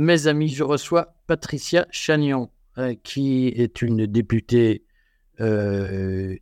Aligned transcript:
mes 0.00 0.26
amis, 0.26 0.48
je 0.48 0.64
reçois 0.64 1.14
Patricia 1.26 1.86
Chagnon, 1.90 2.50
euh, 2.78 2.94
qui 3.02 3.48
est 3.48 3.82
une 3.82 4.06
députée 4.06 4.84
euh, 5.40 6.36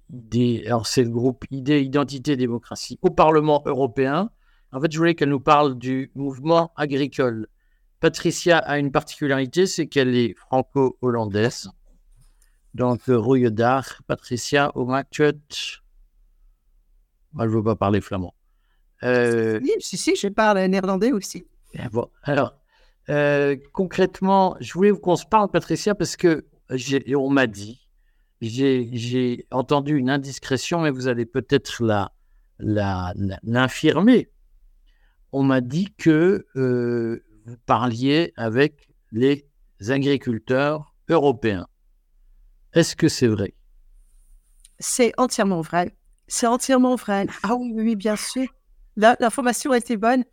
alors 0.66 0.86
c'est 0.86 1.04
le 1.04 1.10
groupe 1.10 1.44
Idée, 1.50 1.82
Identité, 1.82 2.36
Démocratie 2.36 2.98
au 3.02 3.10
Parlement 3.10 3.62
européen. 3.64 4.30
En 4.72 4.80
fait, 4.80 4.92
je 4.92 4.98
voulais 4.98 5.14
qu'elle 5.14 5.28
nous 5.30 5.40
parle 5.40 5.78
du 5.78 6.10
mouvement 6.14 6.72
agricole. 6.76 7.46
Patricia 8.00 8.58
a 8.58 8.78
une 8.78 8.92
particularité, 8.92 9.66
c'est 9.66 9.86
qu'elle 9.86 10.14
est 10.16 10.34
franco-hollandaise. 10.34 11.70
Donc, 12.74 13.02
rouille 13.06 13.50
d'art, 13.50 14.02
Patricia, 14.06 14.70
au 14.76 14.84
Moi, 14.84 15.04
je 15.12 15.34
ne 17.42 17.48
veux 17.48 17.62
pas 17.62 17.76
parler 17.76 18.00
flamand. 18.00 18.34
Euh, 19.02 19.60
si, 19.80 19.96
si, 19.96 20.16
je 20.16 20.28
parle 20.28 20.58
néerlandais 20.66 21.12
aussi. 21.12 21.44
Bon, 21.92 22.08
alors, 22.22 22.54
euh, 23.10 23.56
concrètement, 23.72 24.56
je 24.60 24.72
voulais 24.72 24.92
qu'on 24.92 25.16
se 25.16 25.26
parle, 25.26 25.50
Patricia, 25.50 25.94
parce 25.94 26.16
que 26.16 26.46
on 27.14 27.30
m'a 27.30 27.46
dit, 27.46 27.88
j'ai 28.40 29.46
entendu 29.50 29.96
une 29.96 30.10
indiscrétion, 30.10 30.80
mais 30.80 30.90
vous 30.90 31.08
allez 31.08 31.26
peut-être 31.26 31.82
l'infirmer. 32.58 34.30
On 35.32 35.42
m'a 35.42 35.60
dit 35.60 35.94
que 35.96 36.46
euh, 36.56 37.22
vous 37.46 37.56
parliez 37.66 38.32
avec 38.36 38.88
les 39.12 39.46
agriculteurs 39.88 40.94
européens. 41.08 41.66
Est-ce 42.74 42.94
que 42.96 43.08
c'est 43.08 43.26
vrai? 43.26 43.54
C'est 44.78 45.12
entièrement 45.16 45.62
vrai. 45.62 45.96
C'est 46.28 46.46
entièrement 46.46 46.94
vrai. 46.94 47.26
Ah 47.42 47.54
oui, 47.54 47.72
oui, 47.74 47.96
bien 47.96 48.16
sûr. 48.16 48.46
L'information 48.96 49.72
était 49.72 49.96
bonne. 49.96 50.24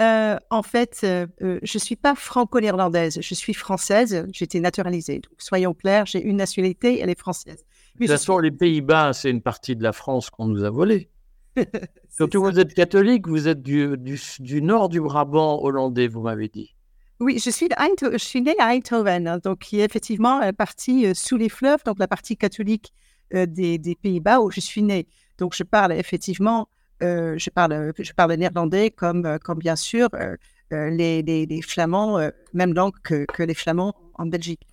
Euh, 0.00 0.38
en 0.48 0.62
fait, 0.62 1.00
euh, 1.04 1.26
euh, 1.42 1.58
je 1.62 1.76
ne 1.76 1.80
suis 1.80 1.96
pas 1.96 2.14
franco-néerlandaise, 2.14 3.18
je 3.20 3.34
suis 3.34 3.52
française, 3.52 4.26
j'ai 4.32 4.44
été 4.44 4.58
naturalisée. 4.60 5.16
Donc, 5.16 5.34
soyons 5.38 5.74
clairs, 5.74 6.06
j'ai 6.06 6.22
une 6.22 6.36
nationalité, 6.36 7.00
elle 7.00 7.10
est 7.10 7.18
française. 7.18 7.64
de 7.96 8.06
toute 8.06 8.08
façon, 8.08 8.38
les 8.38 8.50
Pays-Bas, 8.50 9.12
c'est 9.12 9.30
une 9.30 9.42
partie 9.42 9.76
de 9.76 9.82
la 9.82 9.92
France 9.92 10.30
qu'on 10.30 10.46
nous 10.46 10.64
a 10.64 10.70
volée. 10.70 11.10
Surtout 12.08 12.42
vous 12.42 12.58
êtes 12.58 12.72
catholique, 12.72 13.28
vous 13.28 13.46
êtes 13.46 13.62
du, 13.62 13.96
du, 13.98 14.62
nord 14.62 14.88
du 14.88 15.00
Brabant 15.00 15.62
hollandais, 15.62 16.08
vous 16.08 16.22
m'avez 16.22 16.48
dit. 16.48 16.74
Oui, 17.18 17.38
je 17.38 17.50
suis, 17.50 17.68
je 17.68 18.16
suis 18.16 18.40
née 18.40 18.56
à 18.58 18.68
Eindhoven, 18.68 19.28
hein, 19.28 19.38
donc 19.44 19.58
qui 19.58 19.80
est 19.80 19.84
effectivement 19.84 20.38
la 20.38 20.54
partie 20.54 21.14
sous 21.14 21.36
les 21.36 21.50
fleuves, 21.50 21.84
donc 21.84 21.98
la 21.98 22.08
partie 22.08 22.38
catholique 22.38 22.94
des, 23.32 23.76
des 23.76 23.94
Pays-Bas 23.96 24.40
où 24.40 24.50
je 24.50 24.60
suis 24.60 24.82
née. 24.82 25.06
Donc 25.36 25.54
je 25.54 25.62
parle 25.62 25.92
effectivement 25.92 26.68
je, 27.00 27.50
parle, 27.50 27.92
je 27.98 28.12
parle 28.12 28.34
néerlandais 28.34 28.90
comme, 28.90 29.26
euh, 29.26 29.38
comme 29.38 29.58
bien 29.58 29.76
sûr 29.76 30.08
euh, 30.14 30.36
les, 30.70 31.22
les, 31.22 31.62
Flamands, 31.62 32.30
même 32.52 32.74
langue 32.74 32.94
que, 33.02 33.24
que, 33.26 33.42
les 33.42 33.54
Flamands 33.54 33.94
en 34.14 34.26
Belgique. 34.26 34.66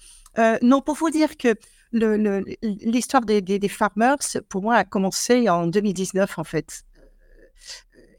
non, 0.62 0.82
pour 0.82 0.96
vous 0.96 1.10
dire 1.10 1.38
que 1.38 1.56
l'histoire 1.92 3.26
des, 3.26 3.42
des, 3.42 3.68
farmers, 3.68 4.18
pour 4.50 4.62
moi, 4.62 4.76
a 4.76 4.84
commencé 4.84 5.50
en 5.50 5.66
2019, 5.66 6.38
en 6.38 6.44
fait. 6.44 6.84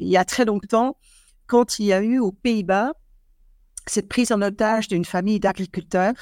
Il 0.00 0.08
y 0.08 0.16
a 0.16 0.24
très 0.24 0.44
longtemps, 0.44 0.96
quand 1.46 1.78
il 1.78 1.86
y 1.86 1.92
a 1.92 2.02
eu 2.02 2.18
aux 2.18 2.32
Pays-Bas 2.32 2.92
cette 3.88 4.08
prise 4.08 4.32
en 4.32 4.42
otage 4.42 4.88
d'une 4.88 5.04
famille 5.04 5.40
d'agriculteurs. 5.40 6.14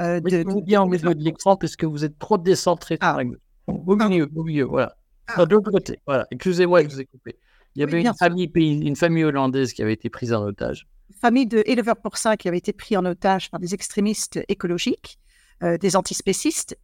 Euh, 0.00 0.20
de, 0.20 0.44
bien 0.62 0.82
en 0.82 0.88
de 0.88 1.24
l'écran 1.24 1.56
parce 1.56 1.74
que 1.74 1.84
vous 1.84 2.04
êtes 2.04 2.18
trop 2.18 2.38
décentré. 2.38 2.98
Ah. 3.00 3.18
Au 3.66 3.96
milieu, 3.96 4.28
au 4.34 4.44
milieu, 4.44 4.64
voilà. 4.64 4.96
Ah. 5.28 5.44
de 5.44 5.54
l'autre 5.54 5.70
côté, 5.70 6.00
voilà. 6.06 6.26
Excusez-moi, 6.30 6.82
je 6.82 6.88
vous 6.88 7.00
ai 7.00 7.04
coupé. 7.04 7.38
Il 7.74 7.80
y 7.80 7.84
avait 7.84 8.00
une, 8.00 8.14
famille, 8.14 8.50
une 8.56 8.96
famille 8.96 9.24
hollandaise 9.24 9.72
qui 9.72 9.82
avait 9.82 9.92
été 9.92 10.10
prise 10.10 10.32
en 10.32 10.42
otage. 10.42 10.86
Une 11.10 11.16
famille 11.16 11.46
d'éleveurs 11.46 12.00
porcins 12.00 12.36
qui 12.36 12.48
avait 12.48 12.58
été 12.58 12.72
pris 12.72 12.96
en 12.96 13.04
otage 13.04 13.50
par 13.50 13.60
des 13.60 13.74
extrémistes 13.74 14.40
écologiques, 14.48 15.18
euh, 15.62 15.78
des 15.78 15.94
antispécistes. 15.94 16.76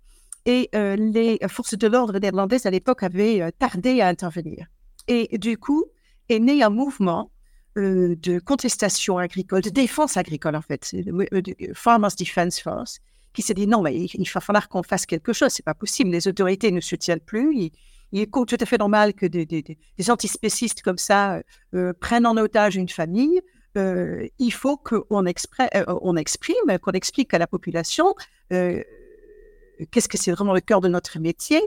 Et 0.46 0.68
euh, 0.74 0.94
les 0.94 1.38
forces 1.48 1.76
de 1.76 1.86
l'ordre 1.88 2.18
néerlandaises 2.18 2.66
à 2.66 2.70
l'époque 2.70 3.02
avaient 3.02 3.40
euh, 3.40 3.50
tardé 3.58 4.02
à 4.02 4.08
intervenir. 4.08 4.66
Et 5.08 5.36
du 5.38 5.58
coup, 5.58 5.86
est 6.28 6.38
né 6.38 6.62
un 6.62 6.70
mouvement 6.70 7.30
de 7.76 8.38
contestation 8.38 9.18
agricole, 9.18 9.62
de 9.62 9.70
défense 9.70 10.16
agricole 10.16 10.54
en 10.54 10.62
fait, 10.62 10.94
le, 10.94 11.26
Farmers 11.74 12.12
Defense 12.16 12.60
Force, 12.60 13.00
qui 13.32 13.42
s'est 13.42 13.52
dit 13.52 13.66
non, 13.66 13.82
mais 13.82 13.96
il, 13.96 14.08
il 14.14 14.30
va 14.30 14.40
falloir 14.40 14.68
qu'on 14.68 14.84
fasse 14.84 15.06
quelque 15.06 15.32
chose, 15.32 15.50
c'est 15.50 15.64
pas 15.64 15.74
possible, 15.74 16.10
les 16.10 16.28
autorités 16.28 16.70
ne 16.70 16.80
soutiennent 16.80 17.18
plus, 17.18 17.72
il 18.14 18.20
est 18.20 18.30
tout 18.30 18.56
à 18.60 18.64
fait 18.64 18.78
normal 18.78 19.12
que 19.12 19.26
des, 19.26 19.44
des, 19.44 20.10
antispécistes 20.10 20.82
comme 20.82 20.98
ça 20.98 21.42
euh, 21.74 21.92
prennent 21.98 22.26
en 22.26 22.36
otage 22.36 22.76
une 22.76 22.88
famille. 22.88 23.42
Euh, 23.76 24.28
il 24.38 24.52
faut 24.52 24.76
qu'on 24.76 25.00
euh, 25.00 25.84
on 26.00 26.16
exprime, 26.16 26.78
qu'on 26.80 26.92
explique 26.92 27.34
à 27.34 27.38
la 27.38 27.48
population 27.48 28.14
qu'est-ce 28.48 30.08
que 30.08 30.16
c'est 30.16 30.30
vraiment 30.30 30.54
le 30.54 30.60
cœur 30.60 30.80
de 30.80 30.86
notre 30.86 31.18
métier. 31.18 31.60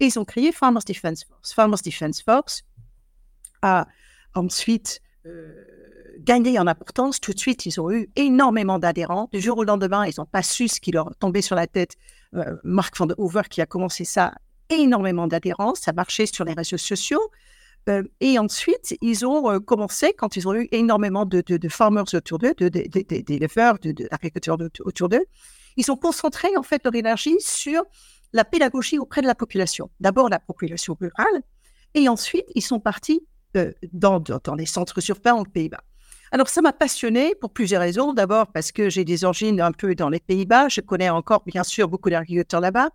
Et 0.00 0.06
ils 0.06 0.18
ont 0.18 0.24
créé 0.24 0.50
Farmers 0.50 0.82
Defense 0.84 1.24
Force. 1.24 1.52
Farmers 1.52 1.78
Defense 1.84 2.22
Force 2.22 2.64
a 3.62 3.86
ensuite 4.34 5.00
gagné 6.18 6.58
en 6.58 6.66
importance. 6.66 7.20
Tout 7.20 7.34
de 7.34 7.38
suite, 7.38 7.66
ils 7.66 7.80
ont 7.80 7.92
eu 7.92 8.10
énormément 8.16 8.80
d'adhérents. 8.80 9.28
Du 9.32 9.40
jour 9.40 9.58
au 9.58 9.64
lendemain, 9.64 10.04
ils 10.06 10.14
n'ont 10.18 10.26
pas 10.26 10.42
su 10.42 10.66
ce 10.66 10.80
qui 10.80 10.90
leur 10.90 11.14
tombait 11.20 11.40
sur 11.40 11.54
la 11.54 11.68
tête. 11.68 11.94
Mark 12.64 12.98
van 12.98 13.06
der 13.06 13.16
Hoover, 13.16 13.42
qui 13.48 13.60
a 13.60 13.66
commencé 13.66 14.04
ça, 14.04 14.34
énormément 14.70 15.26
d'adhérence, 15.26 15.80
ça 15.80 15.92
marchait 15.92 16.26
sur 16.26 16.44
les 16.44 16.52
réseaux 16.52 16.78
sociaux. 16.78 17.30
Euh, 17.88 18.02
et 18.20 18.38
ensuite, 18.38 18.96
ils 19.02 19.26
ont 19.26 19.50
euh, 19.50 19.58
commencé, 19.60 20.14
quand 20.14 20.36
ils 20.36 20.48
ont 20.48 20.54
eu 20.54 20.68
énormément 20.72 21.26
de, 21.26 21.42
de, 21.46 21.68
farmers 21.68 22.14
autour 22.14 22.38
d'eux, 22.38 22.54
d'éleveurs, 22.54 23.78
de, 23.78 23.92
d'agriculteurs 23.92 24.58
autour 24.80 25.08
d'eux, 25.08 25.24
ils 25.76 25.90
ont 25.90 25.96
concentré 25.96 26.56
en 26.56 26.62
fait 26.62 26.82
leur 26.84 26.94
énergie 26.94 27.36
sur 27.40 27.82
la 28.32 28.44
pédagogie 28.44 28.98
auprès 28.98 29.20
de 29.20 29.26
la 29.26 29.34
population. 29.34 29.90
D'abord 30.00 30.28
la 30.28 30.38
population 30.38 30.96
rurale, 30.98 31.42
et 31.94 32.08
ensuite 32.08 32.46
ils 32.54 32.62
sont 32.62 32.80
partis 32.80 33.22
euh, 33.56 33.72
dans, 33.92 34.18
dans, 34.20 34.54
les 34.54 34.66
centres 34.66 34.98
urbains 35.08 35.34
aux 35.34 35.44
Pays-Bas. 35.44 35.82
Alors 36.32 36.48
ça 36.48 36.62
m'a 36.62 36.72
passionné 36.72 37.34
pour 37.40 37.52
plusieurs 37.52 37.80
raisons. 37.80 38.12
D'abord 38.12 38.48
parce 38.48 38.72
que 38.72 38.88
j'ai 38.88 39.04
des 39.04 39.24
origines 39.24 39.60
un 39.60 39.72
peu 39.72 39.94
dans 39.94 40.08
les 40.08 40.20
Pays-Bas, 40.20 40.68
je 40.68 40.80
connais 40.80 41.10
encore 41.10 41.44
bien 41.44 41.62
sûr 41.62 41.88
beaucoup 41.88 42.10
d'agriculteurs 42.10 42.60
là-bas, 42.60 42.90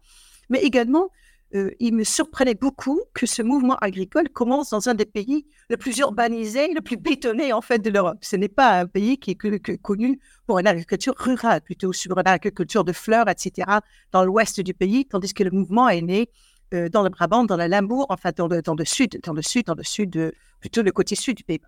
mais 0.50 0.60
également 0.60 1.10
euh, 1.56 1.72
il 1.80 1.96
me 1.96 2.04
surprenait 2.04 2.54
beaucoup 2.54 3.02
que 3.14 3.26
ce 3.26 3.42
mouvement 3.42 3.76
agricole 3.78 4.30
commence 4.30 4.70
dans 4.70 4.88
un 4.88 4.94
des 4.94 5.06
pays 5.06 5.48
le 5.70 5.78
plus 5.78 5.98
urbanisé, 5.98 6.72
le 6.74 6.82
plus 6.82 6.98
bétonné 6.98 7.54
en 7.54 7.62
fait 7.62 7.80
de 7.80 7.90
l'Europe. 7.90 8.20
Ce 8.22 8.36
n'est 8.36 8.50
pas 8.50 8.80
un 8.80 8.86
pays 8.86 9.18
qui 9.18 9.32
est 9.32 9.78
connu 9.82 10.20
pour 10.46 10.60
une 10.60 10.68
agriculture 10.68 11.16
rurale, 11.18 11.62
plutôt 11.62 11.92
sur 11.92 12.16
une 12.18 12.28
agriculture 12.28 12.84
de 12.84 12.94
fleurs, 12.94 13.28
etc., 13.30 13.80
dans 14.12 14.24
l'ouest 14.24 14.60
du 14.62 14.76
pays, 14.76 15.06
tandis 15.06 15.34
que 15.34 15.44
le 15.44 15.50
mouvement 15.50 15.90
est 15.90 16.02
né 16.02 16.30
euh, 16.76 16.88
dans 16.88 17.02
le 17.02 17.10
Brabant, 17.10 17.46
dans 17.46 17.58
la 17.58 17.68
Limbourg, 17.68 18.06
enfin 18.10 18.32
dans 18.36 18.48
le, 18.48 18.62
sud, 18.86 19.20
dans 19.24 19.34
le 19.34 19.42
sud, 19.42 19.66
dans 19.66 19.76
le 19.76 19.84
sud, 19.84 20.12
de, 20.12 20.34
plutôt 20.60 20.84
le 20.84 20.92
côté 20.92 21.16
sud 21.16 21.38
du 21.38 21.44
pays. 21.44 21.62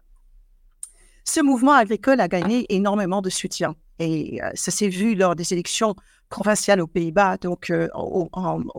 Ce 1.23 1.39
mouvement 1.39 1.73
agricole 1.73 2.21
a 2.21 2.27
gagné 2.27 2.65
énormément 2.69 3.21
de 3.21 3.31
soutien 3.31 3.75
et 4.01 4.41
euh, 4.43 4.49
ça 4.55 4.71
s'est 4.71 4.87
vu 4.87 5.13
lors 5.13 5.35
des 5.35 5.53
élections 5.53 5.95
provinciales 6.29 6.81
aux 6.81 6.87
Pays-Bas, 6.87 7.37
donc 7.37 7.69
euh, 7.69 7.87
au, 7.93 8.29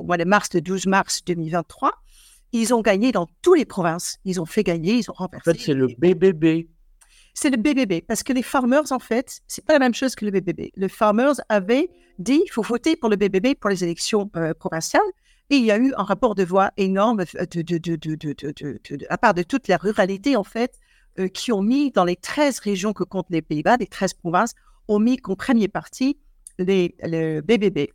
mois 0.03 0.17
de 0.17 0.25
mars, 0.25 0.49
le 0.53 0.61
12 0.61 0.87
mars 0.87 1.23
2023. 1.25 1.93
Ils 2.53 2.75
ont 2.75 2.83
gagné 2.83 3.13
dans 3.13 3.29
toutes 3.41 3.59
les 3.59 3.65
provinces. 3.65 4.19
Ils 4.25 4.41
ont 4.41 4.47
fait 4.47 4.65
gagner, 4.65 4.95
ils 4.95 5.11
ont 5.11 5.15
renversé. 5.15 5.49
En 5.49 5.53
fait, 5.53 5.61
c'est 5.61 5.75
le 5.75 5.87
BBB. 5.97 6.69
C'est 7.35 7.51
le 7.51 7.57
BBB, 7.57 8.05
parce 8.07 8.23
que 8.23 8.33
les 8.33 8.43
farmers, 8.43 8.91
en 8.91 8.99
fait, 8.99 9.41
c'est 9.47 9.65
pas 9.65 9.73
la 9.73 9.79
même 9.79 9.95
chose 9.95 10.15
que 10.15 10.25
le 10.25 10.33
BBB. 10.33 10.73
Les 10.77 10.89
farmers 10.89 11.41
avaient 11.49 11.89
dit, 12.19 12.43
il 12.45 12.51
faut 12.51 12.63
voter 12.63 12.97
pour 12.97 13.09
le 13.09 13.17
BBB 13.17 13.55
pour 13.59 13.71
les 13.71 13.85
élections 13.85 14.31
euh, 14.37 14.53
provinciales. 14.55 15.01
Et 15.49 15.57
il 15.57 15.65
y 15.65 15.71
a 15.71 15.79
eu 15.79 15.95
un 15.97 16.03
rapport 16.03 16.35
de 16.35 16.45
voix 16.45 16.73
énorme 16.77 17.25
de, 17.25 17.63
de, 17.63 17.79
de, 17.79 19.07
à 19.09 19.19
part 19.19 19.35
de 19.35 19.43
toute 19.43 19.69
la 19.69 19.77
ruralité, 19.77 20.37
en 20.37 20.45
fait, 20.45 20.79
qui 21.35 21.53
ont 21.53 21.63
mis 21.63 21.91
dans 21.91 22.05
les 22.05 22.17
13 22.17 22.59
régions 22.61 22.95
que 22.95 23.05
comptent 23.05 23.27
les 23.29 23.43
Pays-Bas, 23.43 23.77
les 23.77 23.87
13 23.87 24.15
provinces, 24.15 24.55
ont 24.93 24.99
mis 24.99 25.17
comme 25.17 25.37
premier 25.37 25.69
parti 25.69 26.19
les, 26.59 26.95
le 27.03 27.41
BBB. 27.41 27.91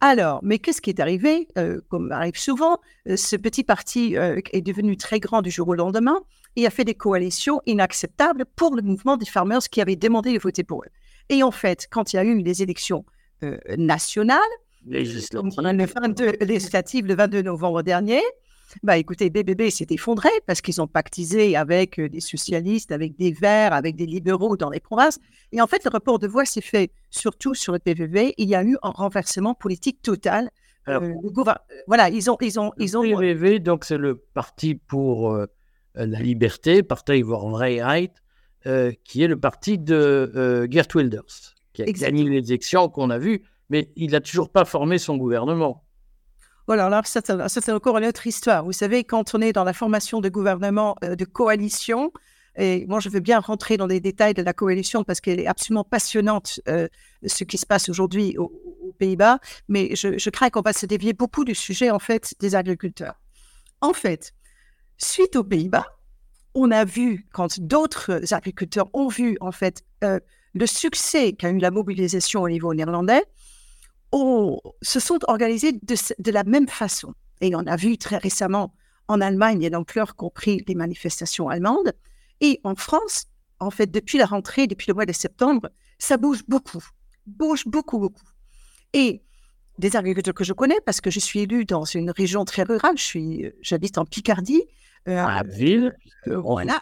Alors, 0.00 0.40
mais 0.42 0.58
qu'est-ce 0.58 0.80
qui 0.80 0.90
est 0.90 0.98
arrivé 0.98 1.46
euh, 1.56 1.80
Comme 1.88 2.10
arrive 2.10 2.36
souvent, 2.36 2.78
euh, 3.08 3.16
ce 3.16 3.36
petit 3.36 3.62
parti 3.62 4.16
euh, 4.16 4.40
est 4.52 4.60
devenu 4.60 4.96
très 4.96 5.20
grand 5.20 5.42
du 5.42 5.50
jour 5.50 5.68
au 5.68 5.74
lendemain 5.74 6.20
et 6.56 6.66
a 6.66 6.70
fait 6.70 6.84
des 6.84 6.96
coalitions 6.96 7.60
inacceptables 7.66 8.44
pour 8.56 8.74
le 8.74 8.82
mouvement 8.82 9.16
des 9.16 9.26
farmers 9.26 9.62
qui 9.70 9.80
avaient 9.80 9.94
demandé 9.94 10.32
de 10.32 10.40
voter 10.40 10.64
pour 10.64 10.82
eux. 10.82 10.88
Et 11.28 11.44
en 11.44 11.52
fait, 11.52 11.86
quand 11.88 12.12
il 12.12 12.16
y 12.16 12.18
a 12.18 12.24
eu 12.24 12.42
les 12.42 12.62
élections 12.62 13.04
nationales, 13.78 14.38
législatives 16.44 17.06
le 17.06 17.14
22 17.14 17.42
novembre 17.42 17.82
dernier, 17.82 18.20
bah 18.82 18.96
écoutez, 18.96 19.30
BBB 19.30 19.70
s'est 19.70 19.86
effondré 19.90 20.28
parce 20.46 20.60
qu'ils 20.60 20.80
ont 20.80 20.86
pactisé 20.86 21.56
avec 21.56 21.98
euh, 21.98 22.08
des 22.08 22.20
socialistes, 22.20 22.92
avec 22.92 23.16
des 23.16 23.32
Verts, 23.32 23.72
avec 23.72 23.96
des 23.96 24.06
libéraux 24.06 24.56
dans 24.56 24.70
les 24.70 24.80
provinces. 24.80 25.18
Et 25.52 25.60
en 25.60 25.66
fait, 25.66 25.84
le 25.84 25.90
report 25.90 26.18
de 26.18 26.26
voix 26.26 26.44
s'est 26.44 26.60
fait 26.60 26.90
surtout 27.10 27.54
sur 27.54 27.72
le 27.72 27.78
PVV. 27.78 28.34
Il 28.38 28.48
y 28.48 28.54
a 28.54 28.64
eu 28.64 28.76
un 28.82 28.90
renversement 28.90 29.54
politique 29.54 30.00
total. 30.02 30.50
Euh, 30.88 31.14
voilà, 31.86 32.08
ils 32.08 32.30
ont, 32.30 32.36
ils 32.40 32.58
ont, 32.58 32.72
ils 32.78 32.96
ont. 32.96 33.02
Le 33.02 33.16
PVV, 33.16 33.60
donc 33.60 33.84
c'est 33.84 33.98
le 33.98 34.16
parti 34.16 34.74
pour 34.74 35.32
euh, 35.32 35.46
la 35.94 36.20
liberté, 36.20 36.82
Partij 36.82 37.22
voor 37.22 37.50
Vrijheid, 37.50 38.10
qui 39.04 39.22
est 39.22 39.28
le 39.28 39.38
parti 39.38 39.78
de 39.78 40.66
Gert 40.70 40.88
Wilders. 40.94 41.54
qui 41.72 41.82
a 41.82 41.86
gagné 41.86 42.24
les 42.24 42.48
élections 42.50 42.88
qu'on 42.88 43.10
a 43.10 43.18
vues, 43.18 43.42
mais 43.70 43.90
il 43.96 44.12
n'a 44.12 44.20
toujours 44.20 44.50
pas 44.50 44.64
formé 44.64 44.98
son 44.98 45.16
gouvernement. 45.16 45.84
Voilà, 46.72 46.86
alors 46.86 47.06
ça, 47.06 47.20
c'est 47.20 47.70
encore 47.70 47.98
une 47.98 48.06
autre 48.06 48.26
histoire. 48.26 48.64
Vous 48.64 48.72
savez, 48.72 49.04
quand 49.04 49.34
on 49.34 49.42
est 49.42 49.52
dans 49.52 49.62
la 49.62 49.74
formation 49.74 50.22
de 50.22 50.30
gouvernement 50.30 50.96
euh, 51.04 51.16
de 51.16 51.26
coalition, 51.26 52.10
et 52.56 52.86
moi 52.86 52.98
je 52.98 53.10
veux 53.10 53.20
bien 53.20 53.40
rentrer 53.40 53.76
dans 53.76 53.86
les 53.86 54.00
détails 54.00 54.32
de 54.32 54.40
la 54.40 54.54
coalition 54.54 55.04
parce 55.04 55.20
qu'elle 55.20 55.38
est 55.38 55.46
absolument 55.46 55.84
passionnante, 55.84 56.60
euh, 56.70 56.88
ce 57.26 57.44
qui 57.44 57.58
se 57.58 57.66
passe 57.66 57.90
aujourd'hui 57.90 58.38
aux, 58.38 58.50
Pays-Bas, 58.98 59.38
mais 59.68 59.94
je, 59.94 60.30
crains 60.30 60.48
qu'on 60.48 60.62
va 60.62 60.72
se 60.72 60.86
dévier 60.86 61.12
beaucoup 61.12 61.44
du 61.44 61.54
sujet 61.54 61.90
en 61.90 61.98
fait 61.98 62.32
des 62.40 62.54
agriculteurs. 62.54 63.20
En 63.82 63.92
fait, 63.92 64.32
suite 64.96 65.36
aux 65.36 65.44
Pays-Bas, 65.44 65.84
on 66.54 66.70
a 66.70 66.86
vu, 66.86 67.26
quand 67.34 67.60
d'autres 67.60 68.32
agriculteurs 68.32 68.88
ont 68.94 69.08
vu 69.08 69.36
en 69.42 69.52
fait 69.52 69.82
euh, 70.04 70.20
le 70.54 70.66
succès 70.66 71.34
qu'a 71.34 71.50
eu 71.50 71.58
la 71.58 71.70
mobilisation 71.70 72.40
au 72.40 72.48
niveau 72.48 72.72
néerlandais, 72.72 73.24
se 74.12 75.00
sont 75.00 75.18
organisés 75.26 75.72
de, 75.72 76.30
la 76.30 76.44
même 76.44 76.68
façon. 76.68 77.14
Et 77.40 77.54
on 77.56 77.66
a 77.66 77.76
vu 77.76 77.96
très 77.98 78.18
récemment 78.18 78.74
en 79.08 79.20
Allemagne 79.20 79.68
l'ampleur 79.68 80.16
compris 80.16 80.62
les 80.68 80.74
manifestations 80.74 81.48
allemandes. 81.48 81.92
Et 82.40 82.60
en 82.64 82.74
France, 82.74 83.26
en 83.58 83.70
fait, 83.70 83.90
depuis 83.90 84.18
la 84.18 84.26
rentrée, 84.26 84.66
depuis 84.66 84.86
le 84.88 84.94
mois 84.94 85.06
de 85.06 85.12
septembre, 85.12 85.70
ça 85.98 86.16
bouge 86.16 86.42
beaucoup, 86.46 86.84
bouge 87.26 87.64
beaucoup, 87.66 87.98
beaucoup. 87.98 88.28
Et 88.92 89.22
des 89.78 89.96
agriculteurs 89.96 90.34
que 90.34 90.44
je 90.44 90.52
connais, 90.52 90.80
parce 90.84 91.00
que 91.00 91.10
je 91.10 91.18
suis 91.18 91.40
élu 91.40 91.64
dans 91.64 91.84
une 91.84 92.10
région 92.10 92.44
très 92.44 92.62
rurale, 92.62 92.98
je 92.98 93.02
suis, 93.02 93.52
j'habite 93.62 93.98
en 93.98 94.04
Picardie, 94.04 94.62
euh, 95.08 95.16
à 95.16 95.38
Abbeville. 95.38 95.96
Euh, 96.28 96.38
voilà, 96.38 96.80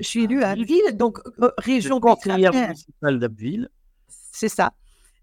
je 0.00 0.06
suis 0.06 0.24
élu 0.24 0.42
à 0.42 0.50
Abbeville, 0.50 0.96
donc 0.96 1.18
euh, 1.42 1.50
région 1.58 2.00
municipale 2.00 3.18
d'Abbeville. 3.18 3.68
C'est 4.32 4.48
ça. 4.48 4.72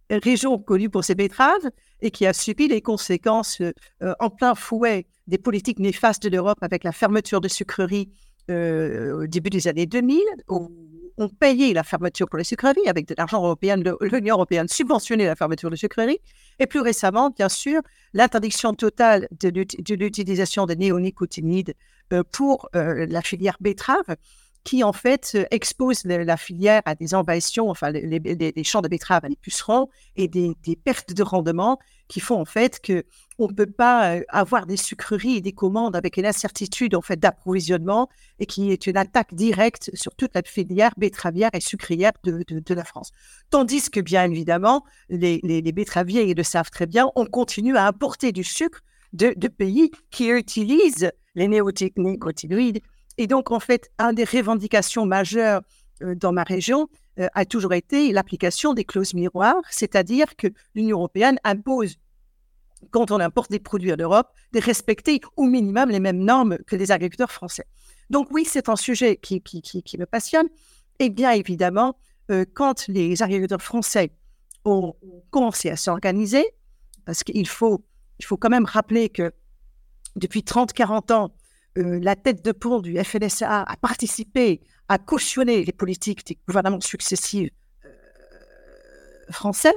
Région 0.10 0.58
connue 0.60 0.90
pour 0.90 1.04
ses 1.04 1.16
betteraves 1.16 1.70
et 2.02 2.12
qui 2.12 2.26
a 2.26 2.34
subi 2.34 2.68
les 2.68 2.82
conséquences 2.82 3.62
en 4.20 4.30
plein 4.30 4.54
fouet 4.54 5.08
des 5.28 5.38
politiques 5.38 5.80
néfastes 5.80 6.24
de 6.24 6.30
l'Europe 6.30 6.60
avec 6.62 6.84
la 6.84 6.92
fermeture 6.92 7.42
de 7.42 7.48
sucreries 7.48 8.12
au 8.50 9.26
début 9.26 9.50
des 9.50 9.68
années 9.68 9.88
2000, 9.88 10.20
où 10.50 10.70
on 11.18 11.30
payait 11.30 11.74
la 11.74 11.84
fermeture 11.84 12.28
pour 12.28 12.38
les 12.38 12.44
sucreries 12.44 12.88
avec 12.88 13.08
de 13.08 13.16
l'argent 13.18 13.44
européen, 13.44 13.78
l'Union 13.78 14.36
européenne 14.36 14.68
subventionnait 14.68 15.26
la 15.26 15.36
fermeture 15.36 15.70
des 15.70 15.78
sucreries, 15.78 16.20
et 16.60 16.68
plus 16.68 16.82
récemment, 16.82 17.30
bien 17.30 17.50
sûr, 17.50 17.82
l'interdiction 18.14 18.74
totale 18.74 19.28
de 19.32 19.96
l'utilisation 19.96 20.66
de 20.66 20.74
néonicotinoïdes 20.74 21.74
euh, 22.14 22.24
pour 22.32 22.70
euh, 22.76 23.06
la 23.10 23.22
filière 23.22 23.58
betterave, 23.60 24.16
qui 24.66 24.84
en 24.84 24.92
fait 24.92 25.34
euh, 25.36 25.46
expose 25.52 26.04
la 26.06 26.36
filière 26.36 26.82
à 26.86 26.96
des 26.96 27.14
envahissements, 27.14 27.70
enfin 27.70 27.92
les, 27.92 28.64
champs 28.64 28.82
de 28.82 28.90
betteraves 28.90 29.24
à 29.24 29.30
des 29.30 29.36
pucerons 29.38 29.90
et 30.18 30.28
des, 30.28 30.56
pertes 30.84 31.14
de 31.14 31.24
rendement 31.24 31.80
qui 32.08 32.20
font 32.20 32.42
en 32.42 32.46
fait 32.46 32.82
que 32.82 33.06
on 33.38 33.48
ne 33.48 33.54
peut 33.54 33.68
pas 33.68 34.18
avoir 34.30 34.66
des 34.66 34.78
sucreries 34.78 35.38
et 35.38 35.42
des 35.42 35.52
commandes 35.52 35.96
avec 35.96 36.18
une 36.18 36.26
incertitude 36.26 36.96
en 36.96 37.02
fait 37.02 37.20
d'approvisionnement 37.20 38.10
et 38.40 38.46
qui 38.48 38.72
est 38.72 38.88
une 38.88 38.98
attaque 38.98 39.34
directe 39.34 39.92
sur 39.94 40.16
toute 40.16 40.34
la 40.34 40.42
filière 40.44 40.94
betteravière 40.98 41.52
et 41.54 41.62
sucrière 41.62 42.14
de, 42.24 42.74
la 42.74 42.84
France. 42.84 43.12
Tandis 43.52 43.90
que 43.92 44.00
bien 44.00 44.26
évidemment, 44.26 44.84
les, 45.10 45.40
les, 45.44 45.62
les 45.62 45.72
betteraviers 45.72 46.34
le 46.34 46.44
savent 46.44 46.72
très 46.72 46.88
bien, 46.88 47.10
on 47.16 47.26
continue 47.26 47.78
à 47.78 47.86
importer 47.86 48.32
du 48.32 48.44
sucre 48.44 48.82
de, 49.14 49.34
de 49.38 49.48
pays 49.48 49.92
qui 50.10 50.30
utilisent 50.30 51.12
les 51.36 51.48
néonicotinoïdes 51.48 52.82
et 53.18 53.28
donc, 53.28 53.52
en 53.52 53.60
fait, 53.60 53.92
une 54.00 54.14
des 54.14 54.26
revendications 54.26 55.06
majeures 55.06 55.62
euh, 56.04 56.16
dans 56.16 56.34
ma 56.34 56.44
région 56.44 56.90
euh, 57.20 57.28
a 57.34 57.46
toujours 57.46 57.74
été 57.74 58.12
l'application 58.12 58.74
des 58.74 58.84
clauses 58.84 59.14
miroirs, 59.14 59.62
c'est-à-dire 59.70 60.36
que 60.36 60.48
l'Union 60.74 60.98
européenne 60.98 61.40
impose, 61.44 61.96
quand 62.92 63.12
on 63.12 63.20
importe 63.20 63.52
des 63.52 63.60
produits 63.60 63.94
en 63.94 63.98
Europe, 63.98 64.28
de 64.52 64.60
respecter 64.60 65.22
au 65.38 65.44
minimum 65.44 65.90
les 65.90 66.02
mêmes 66.02 66.20
normes 66.20 66.58
que 66.68 66.76
les 66.76 66.92
agriculteurs 66.92 67.32
français. 67.32 67.66
Donc 68.10 68.28
oui, 68.32 68.46
c'est 68.46 68.68
un 68.68 68.76
sujet 68.76 69.16
qui, 69.16 69.42
me 69.98 70.06
passionne. 70.06 70.48
Et 71.00 71.10
bien 71.10 71.32
évidemment, 71.32 71.96
euh, 72.32 72.44
quand 72.54 72.88
les 72.88 73.24
agriculteurs 73.24 73.62
français 73.62 74.12
ont 74.66 74.96
commencé 75.30 75.70
à 75.70 75.78
s'organiser, 75.78 76.46
parce 77.06 77.24
qu'il 77.24 77.48
faut, 77.48 77.86
il 78.20 78.26
faut 78.26 78.38
quand 78.38 78.50
même 78.50 78.66
rappeler 78.66 79.10
que 79.10 79.32
depuis 80.16 80.42
30-40 80.42 81.14
ans, 81.14 81.32
euh, 81.78 82.00
la 82.02 82.16
tête 82.16 82.44
de 82.44 82.54
pont 82.54 82.80
du 82.80 82.98
FNSA 83.04 83.64
a 83.64 83.78
participé 83.78 84.62
à 84.88 84.98
cautionner 84.98 85.66
les 85.66 85.74
politiques 85.74 86.26
des 86.26 86.38
gouvernements 86.48 86.80
successifs 86.80 87.50
euh, 87.86 87.90
français, 89.30 89.74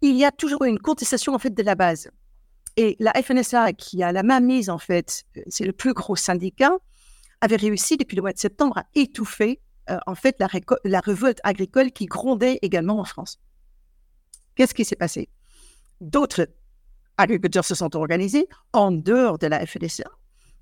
il 0.00 0.16
y 0.16 0.24
a 0.24 0.32
toujours 0.32 0.64
une 0.64 0.78
contestation 0.78 1.34
en 1.34 1.38
fait 1.38 1.54
de 1.54 1.62
la 1.62 1.76
base. 1.76 2.10
Et 2.76 2.96
la 2.98 3.12
FNSA, 3.12 3.72
qui 3.74 4.02
a 4.02 4.10
la 4.10 4.24
main 4.24 4.40
mise 4.40 4.68
en 4.70 4.78
fait, 4.78 5.22
euh, 5.36 5.42
c'est 5.46 5.64
le 5.64 5.72
plus 5.72 5.94
gros 5.94 6.16
syndicat, 6.16 6.72
avait 7.40 7.56
réussi 7.56 7.96
depuis 7.96 8.16
le 8.16 8.22
mois 8.22 8.32
de 8.32 8.38
septembre 8.38 8.78
à 8.78 8.86
étouffer 8.94 9.60
en 10.06 10.14
fait 10.14 10.36
la, 10.40 10.48
la 10.84 11.00
révolte 11.00 11.40
agricole 11.44 11.92
qui 11.92 12.06
grondait 12.06 12.58
également 12.62 12.98
en 12.98 13.04
France. 13.04 13.38
Qu'est-ce 14.54 14.72
qui 14.72 14.86
s'est 14.86 14.96
passé? 14.96 15.28
D'autres 16.00 16.48
agriculteurs 17.18 17.66
se 17.66 17.74
sont 17.74 17.94
organisés 17.94 18.48
en 18.72 18.92
dehors 18.92 19.38
de 19.38 19.46
la 19.46 19.66
FNSA 19.66 20.04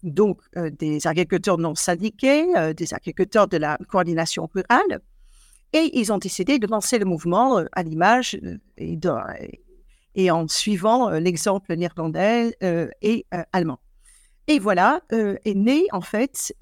donc 0.02 0.40
euh, 0.56 0.70
des 0.70 1.06
agriculteurs 1.06 1.58
non 1.58 1.74
syndiqués, 1.74 2.56
euh, 2.56 2.72
des 2.72 2.92
agriculteurs 2.94 3.48
de 3.48 3.56
la 3.56 3.78
coordination 3.88 4.48
rurale, 4.52 5.00
et 5.72 5.90
ils 5.98 6.12
ont 6.12 6.18
décidé 6.18 6.58
de 6.58 6.66
lancer 6.66 6.98
le 6.98 7.04
mouvement 7.04 7.58
euh, 7.58 7.64
à 7.72 7.82
l'image 7.82 8.38
et, 8.76 10.30
en 10.30 10.48
suivant 10.48 11.08
l'exemple 11.10 11.74
néerlandais 11.74 12.54
et 13.00 13.26
allemand. 13.52 13.80
Et 14.46 14.58
voilà 14.58 15.00
est 15.10 15.54
née 15.54 15.86
en 15.92 16.02
fait 16.02 16.54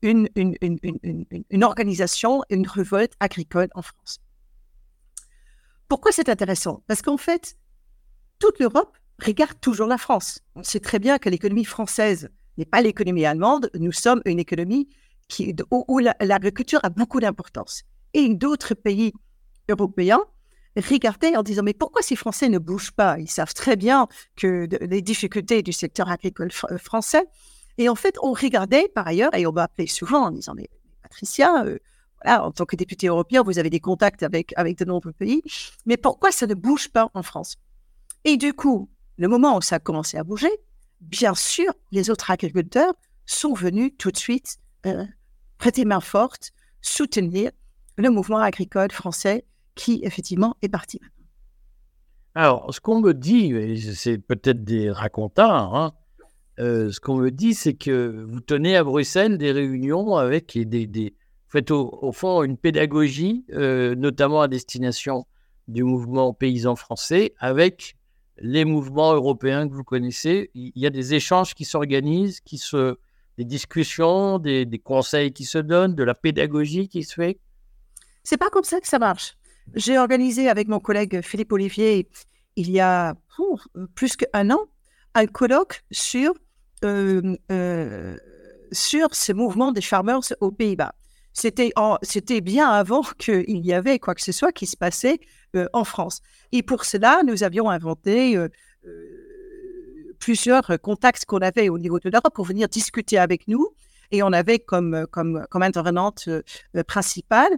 une, 0.00 0.28
une, 0.34 1.64
organisation, 1.64 2.42
une 2.48 2.66
révolte 2.66 3.12
agricole 3.20 3.68
en 3.74 3.82
France. 3.82 4.18
Pourquoi 5.88 6.10
c'est 6.10 6.30
intéressant? 6.30 6.82
Parce 6.86 7.02
qu'en 7.02 7.18
fait, 7.18 7.58
toute 8.38 8.58
l'Europe 8.60 8.96
regarde 9.22 9.60
toujours 9.60 9.86
la 9.86 9.98
France. 9.98 10.40
On 10.54 10.62
sait 10.62 10.80
très 10.80 10.98
bien 10.98 11.18
que 11.18 11.28
l'économie 11.28 11.66
française 11.66 12.30
n'est 12.58 12.64
pas 12.64 12.80
l'économie 12.80 13.24
allemande. 13.24 13.70
Nous 13.78 13.92
sommes 13.92 14.22
une 14.24 14.38
économie 14.38 14.88
où, 15.70 15.98
l'agriculture 15.98 16.80
a 16.82 16.90
beaucoup 16.90 17.20
d'importance. 17.20 17.82
Et 18.12 18.34
d'autres 18.34 18.74
pays 18.74 19.12
européens 19.68 20.20
regardaient 20.76 21.36
en 21.36 21.42
disant 21.42 21.62
mais 21.62 21.74
pourquoi 21.74 22.02
ces 22.02 22.16
Français 22.16 22.48
ne 22.48 22.58
bougent 22.58 22.92
pas? 22.92 23.18
Ils 23.18 23.30
savent 23.30 23.54
très 23.54 23.76
bien 23.76 24.08
que 24.36 24.68
les 24.80 25.02
difficultés 25.02 25.62
du 25.62 25.72
secteur 25.72 26.08
agricole 26.10 26.50
euh, 26.70 26.78
français. 26.78 27.24
Et 27.78 27.88
en 27.88 27.94
fait, 27.94 28.16
on 28.22 28.32
regardait 28.32 28.88
par 28.94 29.06
ailleurs, 29.06 29.34
et 29.34 29.46
on 29.46 29.52
m'a 29.52 29.64
appelé 29.64 29.86
souvent 29.86 30.26
en 30.26 30.30
disant 30.30 30.54
mais 30.56 30.68
Patricia, 31.02 31.64
euh, 31.64 31.78
voilà, 32.22 32.44
en 32.44 32.52
tant 32.52 32.64
que 32.64 32.76
député 32.76 33.08
européen, 33.08 33.42
vous 33.42 33.58
avez 33.58 33.70
des 33.70 33.80
contacts 33.80 34.22
avec, 34.22 34.52
avec 34.56 34.78
de 34.78 34.84
nombreux 34.84 35.12
pays, 35.12 35.42
mais 35.86 35.96
pourquoi 35.96 36.32
ça 36.32 36.46
ne 36.46 36.54
bouge 36.54 36.88
pas 36.88 37.10
en 37.14 37.22
France? 37.22 37.56
Et 38.24 38.36
du 38.36 38.52
coup, 38.52 38.88
le 39.16 39.28
moment 39.28 39.56
où 39.56 39.60
ça 39.60 39.76
a 39.76 39.78
commencé 39.78 40.16
à 40.16 40.24
bouger, 40.24 40.50
bien 41.10 41.34
sûr, 41.34 41.72
les 41.92 42.10
autres 42.10 42.30
agriculteurs 42.30 42.94
sont 43.26 43.54
venus 43.54 43.92
tout 43.98 44.10
de 44.10 44.16
suite 44.16 44.58
euh, 44.86 45.04
prêter 45.58 45.84
main 45.84 46.00
forte, 46.00 46.52
soutenir 46.80 47.50
le 47.96 48.10
mouvement 48.10 48.38
agricole 48.38 48.90
français 48.90 49.44
qui, 49.74 50.00
effectivement, 50.02 50.56
est 50.62 50.68
parti. 50.68 51.00
Alors, 52.34 52.74
ce 52.74 52.80
qu'on 52.80 53.00
me 53.00 53.14
dit, 53.14 53.52
c'est 53.94 54.18
peut-être 54.18 54.64
des 54.64 54.90
racontars, 54.90 55.74
hein, 55.74 55.94
euh, 56.60 56.90
ce 56.90 57.00
qu'on 57.00 57.16
me 57.16 57.30
dit, 57.30 57.54
c'est 57.54 57.74
que 57.74 58.24
vous 58.28 58.40
tenez 58.40 58.76
à 58.76 58.84
Bruxelles 58.84 59.38
des 59.38 59.52
réunions 59.52 60.16
avec 60.16 60.58
des. 60.58 60.86
des 60.86 61.14
faites 61.48 61.70
au, 61.70 62.10
fond 62.12 62.42
une 62.42 62.56
pédagogie, 62.56 63.44
euh, 63.52 63.94
notamment 63.94 64.40
à 64.40 64.48
destination 64.48 65.24
du 65.68 65.84
mouvement 65.84 66.34
paysan 66.34 66.74
français, 66.74 67.32
avec 67.38 67.96
les 68.38 68.64
mouvements 68.64 69.14
européens 69.14 69.68
que 69.68 69.74
vous 69.74 69.84
connaissez, 69.84 70.50
il 70.54 70.72
y 70.74 70.86
a 70.86 70.90
des 70.90 71.14
échanges 71.14 71.54
qui 71.54 71.64
s'organisent, 71.64 72.40
qui 72.40 72.58
se, 72.58 72.96
des 73.38 73.44
discussions, 73.44 74.38
des, 74.38 74.80
conseils 74.82 75.32
qui 75.32 75.44
se 75.44 75.58
donnent, 75.58 75.94
de 75.94 76.04
la 76.04 76.14
pédagogie 76.14 76.88
qui 76.88 77.04
se 77.04 77.14
fait? 77.14 77.38
C'est 78.22 78.36
pas 78.36 78.50
comme 78.50 78.64
ça 78.64 78.80
que 78.80 78.88
ça 78.88 78.98
marche. 78.98 79.36
J'ai 79.74 79.98
organisé 79.98 80.48
avec 80.48 80.68
mon 80.68 80.80
collègue 80.80 81.20
Philippe 81.22 81.52
Olivier 81.52 82.08
il 82.56 82.70
y 82.70 82.80
a 82.80 83.16
plus 83.94 84.16
qu'un 84.16 84.50
an 84.50 84.60
un 85.14 85.26
colloque 85.26 85.82
sur 85.90 86.34
euh, 86.84 87.36
euh, 87.50 88.16
sur 88.72 89.14
ce 89.14 89.32
mouvement 89.32 89.72
des 89.72 89.80
farmers 89.80 90.20
aux 90.40 90.50
Pays-Bas. 90.50 90.94
C'était 91.32 91.72
c'était 92.02 92.40
bien 92.40 92.68
avant 92.68 93.02
qu'il 93.18 93.66
y 93.66 93.72
avait 93.72 93.98
quoi 93.98 94.14
que 94.14 94.22
ce 94.22 94.32
soit 94.32 94.52
qui 94.52 94.66
se 94.66 94.76
passait 94.76 95.18
euh, 95.54 95.66
en 95.72 95.84
France. 95.84 96.20
Et 96.52 96.62
pour 96.62 96.84
cela, 96.84 97.22
nous 97.24 97.42
avions 97.42 97.70
inventé 97.70 98.36
euh, 98.36 98.48
euh, 98.86 100.16
plusieurs 100.18 100.80
contacts 100.80 101.24
qu'on 101.24 101.38
avait 101.38 101.68
au 101.68 101.78
niveau 101.78 101.98
de 101.98 102.10
l'Europe 102.10 102.34
pour 102.34 102.44
venir 102.44 102.68
discuter 102.68 103.18
avec 103.18 103.48
nous. 103.48 103.68
Et 104.10 104.22
on 104.22 104.32
avait 104.32 104.58
comme, 104.58 105.06
comme, 105.10 105.46
comme 105.50 105.62
intervenante 105.62 106.28
principale 106.86 107.52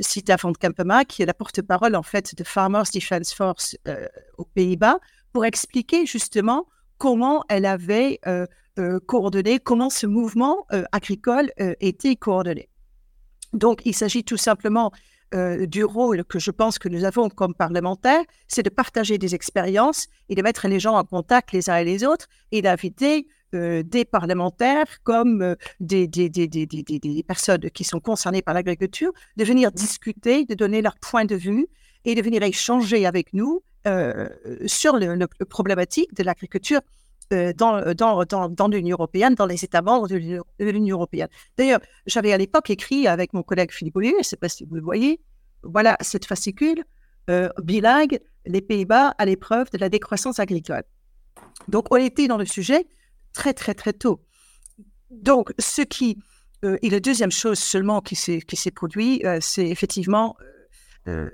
citer 0.00 0.36
Van 0.40 0.52
Kampema, 0.52 1.04
qui 1.04 1.22
est 1.22 1.26
la 1.26 1.34
porte-parole 1.34 1.96
en 1.96 2.04
fait 2.04 2.36
de 2.36 2.44
Farmers 2.44 2.84
Defence 2.94 3.34
Force 3.34 3.76
aux 4.38 4.44
Pays-Bas, 4.44 5.00
pour 5.32 5.44
expliquer 5.44 6.06
justement 6.06 6.66
comment 6.98 7.44
elle 7.48 7.66
avait 7.66 8.20
coordonné, 9.06 9.58
comment 9.58 9.90
ce 9.90 10.06
mouvement 10.06 10.66
agricole 10.92 11.50
était 11.58 12.14
coordonné. 12.14 12.68
Donc, 13.52 13.82
il 13.84 13.94
s'agit 13.94 14.24
tout 14.24 14.36
simplement 14.36 14.92
du 15.32 15.84
rôle 15.84 16.24
que 16.24 16.38
je 16.38 16.50
pense 16.50 16.78
que 16.78 16.88
nous 16.88 17.04
avons 17.04 17.28
comme 17.28 17.54
parlementaires, 17.54 18.22
c'est 18.48 18.62
de 18.62 18.70
partager 18.70 19.18
des 19.18 19.34
expériences 19.34 20.08
et 20.28 20.34
de 20.34 20.42
mettre 20.42 20.68
les 20.68 20.78
gens 20.78 20.96
en 20.96 21.04
contact 21.04 21.52
les 21.52 21.70
uns 21.70 21.76
et 21.76 21.84
les 21.84 22.04
autres 22.04 22.28
et 22.50 22.62
d'inviter 22.62 23.26
euh, 23.54 23.82
des 23.82 24.06
parlementaires 24.06 25.02
comme 25.02 25.42
euh, 25.42 25.54
des, 25.78 26.08
personnes 27.26 27.68
qui 27.70 27.84
sont 27.84 28.00
concernées 28.00 28.40
par 28.40 28.54
l'agriculture, 28.54 29.12
de 29.36 29.44
venir 29.44 29.70
discuter, 29.70 30.46
de 30.46 30.54
donner 30.54 30.80
leur 30.80 30.96
point 30.96 31.26
de 31.26 31.36
vue 31.36 31.66
et 32.06 32.14
de 32.14 32.22
venir 32.22 32.42
échanger 32.42 33.04
avec 33.04 33.34
nous 33.34 33.62
euh, 33.86 34.26
sur 34.64 34.96
le, 34.96 35.26
problématique 35.44 36.14
de 36.14 36.22
l'agriculture 36.22 36.80
dans, 37.32 37.94
dans, 37.94 38.24
dans, 38.24 38.48
dans 38.48 38.68
l'Union 38.68 38.96
européenne, 38.96 39.34
dans 39.34 39.46
les 39.46 39.64
États 39.64 39.82
membres 39.82 40.08
de 40.08 40.16
l'Union 40.58 40.96
européenne. 40.96 41.28
D'ailleurs, 41.56 41.80
j'avais 42.06 42.32
à 42.32 42.38
l'époque 42.38 42.70
écrit 42.70 43.06
avec 43.06 43.32
mon 43.32 43.42
collègue 43.42 43.72
Philippe 43.72 43.96
Olivier, 43.96 44.16
je 44.16 44.20
ne 44.20 44.24
sais 44.24 44.36
pas 44.36 44.48
si 44.48 44.64
vous 44.64 44.74
le 44.74 44.82
voyez, 44.82 45.20
voilà 45.62 45.96
cette 46.00 46.26
fascicule 46.26 46.84
bilingue, 47.62 48.20
les 48.46 48.60
Pays-Bas 48.60 49.14
à 49.16 49.24
l'épreuve 49.24 49.70
de 49.70 49.78
la 49.78 49.88
décroissance 49.88 50.38
agricole. 50.38 50.82
Donc, 51.68 51.86
on 51.90 51.96
était 51.96 52.28
dans 52.28 52.38
le 52.38 52.44
sujet 52.44 52.86
très, 53.32 53.54
très, 53.54 53.74
très 53.74 53.92
tôt. 53.92 54.20
Donc, 55.10 55.52
ce 55.58 55.82
qui 55.82 56.18
euh, 56.64 56.78
et 56.82 56.90
la 56.90 57.00
deuxième 57.00 57.32
chose 57.32 57.58
seulement 57.58 58.00
qui 58.00 58.14
s'est, 58.14 58.70
produit, 58.70 59.22
euh, 59.24 59.38
c'est 59.40 59.66
effectivement, 59.66 60.36
euh, 61.08 61.28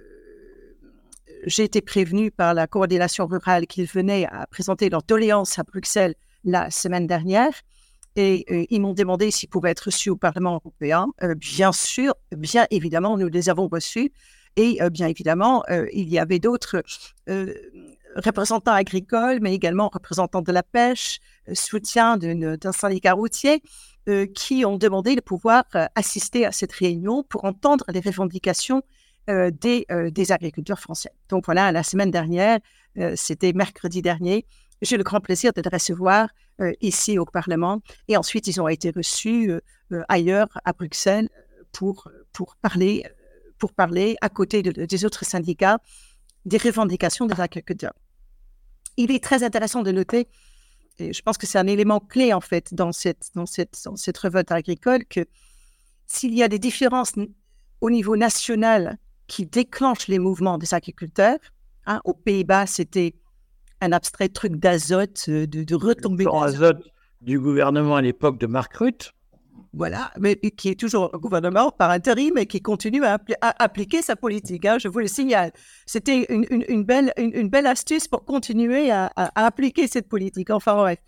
j'ai 1.44 1.64
été 1.64 1.80
prévenu 1.80 2.30
par 2.30 2.54
la 2.54 2.66
coordination 2.66 3.26
rurale 3.26 3.66
qu'ils 3.66 3.86
venaient 3.86 4.26
à 4.26 4.46
présenter 4.46 4.88
leur 4.90 5.02
doléance 5.02 5.58
à 5.58 5.62
Bruxelles 5.62 6.14
la 6.44 6.70
semaine 6.70 7.06
dernière. 7.06 7.52
Et 8.16 8.74
ils 8.74 8.80
m'ont 8.80 8.94
demandé 8.94 9.30
s'ils 9.30 9.48
pouvaient 9.48 9.70
être 9.70 9.86
reçus 9.86 10.10
au 10.10 10.16
Parlement 10.16 10.54
européen. 10.54 11.06
bien 11.36 11.70
sûr, 11.70 12.14
bien 12.36 12.66
évidemment, 12.70 13.16
nous 13.16 13.28
les 13.28 13.48
avons 13.48 13.68
reçus. 13.68 14.12
Et 14.56 14.80
bien 14.90 15.06
évidemment, 15.06 15.62
il 15.92 16.08
y 16.08 16.18
avait 16.18 16.40
d'autres 16.40 16.82
représentants 18.16 18.72
agricoles, 18.72 19.38
mais 19.40 19.54
également 19.54 19.90
représentants 19.92 20.42
de 20.42 20.52
la 20.52 20.62
pêche, 20.62 21.20
euh, 21.48 21.54
soutien 21.54 22.16
d'un 22.16 22.72
syndicat 22.72 23.12
routier, 23.12 23.62
euh, 24.08 24.26
qui 24.26 24.64
ont 24.64 24.78
demandé 24.78 25.14
de 25.14 25.20
pouvoir 25.20 25.64
euh, 25.74 25.86
assister 25.94 26.46
à 26.46 26.52
cette 26.52 26.72
réunion 26.72 27.22
pour 27.22 27.44
entendre 27.44 27.84
les 27.88 28.00
revendications 28.00 28.82
des, 29.28 29.86
des, 30.10 30.32
agriculteurs 30.32 30.80
français. 30.80 31.12
Donc 31.28 31.44
voilà, 31.44 31.70
la 31.72 31.82
semaine 31.82 32.10
dernière, 32.10 32.58
c'était 33.14 33.52
mercredi 33.52 34.02
dernier, 34.02 34.46
j'ai 34.80 34.96
le 34.96 35.04
grand 35.04 35.20
plaisir 35.20 35.52
de 35.52 35.60
les 35.60 35.68
recevoir 35.68 36.30
ici 36.80 37.18
au 37.18 37.26
Parlement. 37.26 37.82
Et 38.08 38.16
ensuite, 38.16 38.46
ils 38.46 38.60
ont 38.60 38.68
été 38.68 38.90
reçus 38.90 39.52
ailleurs, 40.08 40.48
à 40.64 40.72
Bruxelles, 40.72 41.28
pour, 41.72 42.08
pour, 42.32 42.56
parler, 42.56 43.04
pour 43.58 43.72
parler 43.74 44.16
à 44.22 44.28
côté 44.28 44.62
des 44.62 45.04
autres 45.04 45.24
syndicats 45.24 45.78
des 46.46 46.58
revendications 46.58 47.26
des 47.26 47.38
agriculteurs 47.40 47.92
il 48.98 49.12
est 49.12 49.22
très 49.22 49.42
intéressant 49.44 49.82
de 49.82 49.92
noter, 49.92 50.28
et 50.98 51.12
je 51.12 51.22
pense 51.22 51.38
que 51.38 51.46
c'est 51.46 51.58
un 51.58 51.68
élément 51.68 52.00
clé 52.00 52.34
en 52.34 52.40
fait 52.40 52.74
dans 52.74 52.92
cette, 52.92 53.30
dans 53.34 53.46
cette, 53.46 53.80
dans 53.84 53.96
cette 53.96 54.18
révolte 54.18 54.50
agricole, 54.50 55.04
que 55.06 55.26
s'il 56.06 56.34
y 56.34 56.42
a 56.42 56.48
des 56.48 56.58
différences 56.58 57.12
au 57.80 57.90
niveau 57.90 58.16
national 58.16 58.98
qui 59.28 59.46
déclenchent 59.46 60.08
les 60.08 60.18
mouvements 60.18 60.58
des 60.58 60.74
agriculteurs, 60.74 61.38
hein, 61.86 62.00
aux 62.04 62.14
Pays-Bas, 62.14 62.66
c'était 62.66 63.14
un 63.80 63.92
abstrait 63.92 64.28
truc 64.28 64.56
d'azote, 64.56 65.26
euh, 65.28 65.46
de, 65.46 65.62
de 65.62 65.74
retombée 65.76 66.24
d'azote 66.24 66.82
du 67.20 67.38
gouvernement 67.38 67.96
à 67.96 68.02
l'époque 68.02 68.38
de 68.38 68.46
Mark 68.46 68.74
Rutte 68.74 69.14
voilà, 69.74 70.10
mais 70.18 70.36
qui 70.36 70.70
est 70.70 70.80
toujours 70.80 71.10
un 71.14 71.18
gouvernement 71.18 71.70
par 71.70 71.90
intérim 71.90 72.38
et 72.38 72.46
qui 72.46 72.60
continue 72.60 73.04
à, 73.04 73.18
appliquer 73.40 74.02
sa 74.02 74.16
politique. 74.16 74.64
Hein, 74.64 74.78
je 74.78 74.88
vous 74.88 75.00
le 75.00 75.06
signale. 75.06 75.52
C'était 75.86 76.26
une, 76.30 76.84
belle, 76.84 77.12
une, 77.16 77.48
belle 77.48 77.66
astuce 77.66 78.08
pour 78.08 78.24
continuer 78.24 78.90
à, 78.90 79.12
appliquer 79.34 79.86
cette 79.86 80.08
politique. 80.08 80.50
Enfin 80.50 80.74
bref. 80.76 80.98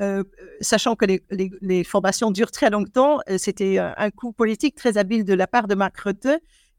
Euh, 0.00 0.24
sachant 0.62 0.96
que 0.96 1.04
les, 1.30 1.84
formations 1.84 2.30
durent 2.30 2.50
très 2.50 2.70
longtemps, 2.70 3.20
euh, 3.28 3.36
c'était 3.36 3.78
un 3.78 4.10
coup 4.10 4.32
politique 4.32 4.74
très 4.74 4.96
habile 4.96 5.24
de 5.24 5.34
la 5.34 5.46
part 5.46 5.68
de 5.68 5.74
Mark 5.74 5.98
Rutte, 6.00 6.28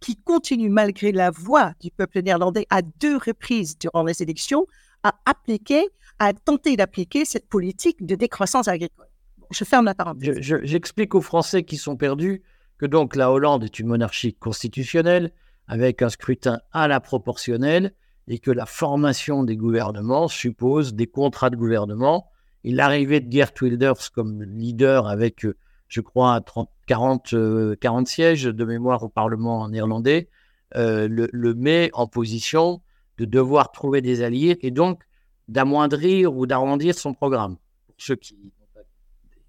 qui 0.02 0.18
continue, 0.18 0.70
malgré 0.70 1.12
la 1.12 1.32
voix 1.32 1.74
du 1.80 1.92
peuple 1.92 2.22
néerlandais 2.22 2.68
à 2.70 2.82
deux 2.82 3.18
reprises 3.18 3.78
durant 3.78 4.04
les 4.04 4.22
élections, 4.22 4.66
à 5.04 5.14
appliquer, 5.26 5.88
à 6.20 6.34
tenter 6.34 6.76
d'appliquer 6.76 7.24
cette 7.24 7.48
politique 7.48 8.06
de 8.06 8.16
décroissance 8.16 8.68
agricole. 8.68 9.08
Je 9.52 9.64
ferme 9.64 9.86
la 9.86 9.96
parenthèse. 9.96 10.40
J'explique 10.40 11.16
aux 11.16 11.22
Français 11.22 11.64
qui 11.64 11.78
sont 11.78 11.96
perdus 11.96 12.42
que 12.78 12.86
donc 12.86 13.16
la 13.16 13.32
Hollande 13.32 13.64
est 13.64 13.80
une 13.80 13.88
monarchie 13.88 14.34
constitutionnelle 14.34 15.32
avec 15.68 16.02
un 16.02 16.10
scrutin 16.10 16.60
à 16.72 16.88
la 16.88 17.00
proportionnelle 17.00 17.94
et 18.28 18.40
que 18.40 18.52
la 18.52 18.66
formation 18.66 19.44
des 19.44 19.56
gouvernements 19.56 20.28
suppose 20.28 20.94
des 20.94 21.08
contrats 21.08 21.50
de 21.50 21.56
gouvernement. 21.56 22.30
Et 22.64 22.72
l'arrivée 22.72 23.20
de 23.20 23.32
Geert 23.32 23.52
Wilders 23.62 24.12
comme 24.14 24.44
leader 24.44 25.08
avec, 25.08 25.46
je 25.88 26.02
crois, 26.02 26.40
30, 26.42 26.70
40, 26.92 27.36
40 27.80 28.08
sièges 28.08 28.44
de 28.44 28.66
mémoire 28.66 29.02
au 29.04 29.08
Parlement 29.08 29.70
néerlandais 29.70 30.28
euh, 30.76 31.08
le, 31.08 31.30
le, 31.32 31.54
met 31.54 31.90
en 31.94 32.06
position 32.06 32.82
de 33.18 33.24
devoir 33.24 33.72
trouver 33.72 34.02
des 34.02 34.24
alliés 34.24 34.60
et 34.62 34.72
donc 34.72 35.02
d'amoindrir 35.48 36.36
ou 36.36 36.46
d'arrondir 36.46 36.94
son 36.96 37.14
programme. 37.14 37.56
Pour 37.88 37.96
ceux 37.98 38.16
qui 38.18 38.36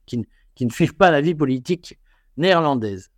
qui, 0.07 0.67
ne 0.67 0.71
suivent 0.71 0.95
pas 0.95 1.11
la 1.11 1.21
vie 1.21 1.35
politique 1.35 1.99
néerlandaise. 2.37 3.11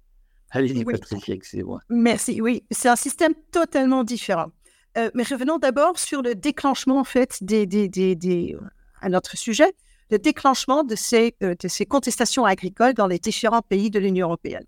Allez-y, 0.50 0.84
Patricia, 0.84 1.34
excusez-moi. 1.34 1.80
Merci. 1.90 2.40
Oui, 2.40 2.62
c'est 2.70 2.88
un 2.88 2.96
système 2.96 3.34
totalement 3.50 4.04
différent. 4.04 4.52
Euh, 4.96 5.10
mais 5.14 5.24
revenons 5.24 5.58
d'abord 5.58 5.98
sur 5.98 6.22
le 6.22 6.34
déclenchement, 6.34 6.98
en 6.98 7.04
fait, 7.04 7.42
des, 7.42 7.66
des, 7.66 7.88
des, 7.88 8.56
à 9.02 9.08
notre 9.10 9.36
sujet, 9.36 9.74
le 10.10 10.18
déclenchement 10.18 10.84
de 10.84 10.94
ces, 10.94 11.34
euh, 11.42 11.54
de 11.58 11.68
ces 11.68 11.86
contestations 11.86 12.44
agricoles 12.44 12.94
dans 12.94 13.06
les 13.06 13.18
différents 13.18 13.62
pays 13.62 13.90
de 13.90 13.98
l'Union 13.98 14.26
européenne. 14.26 14.64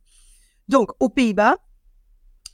Donc, 0.69 0.91
aux 1.01 1.09
Pays-Bas, 1.09 1.57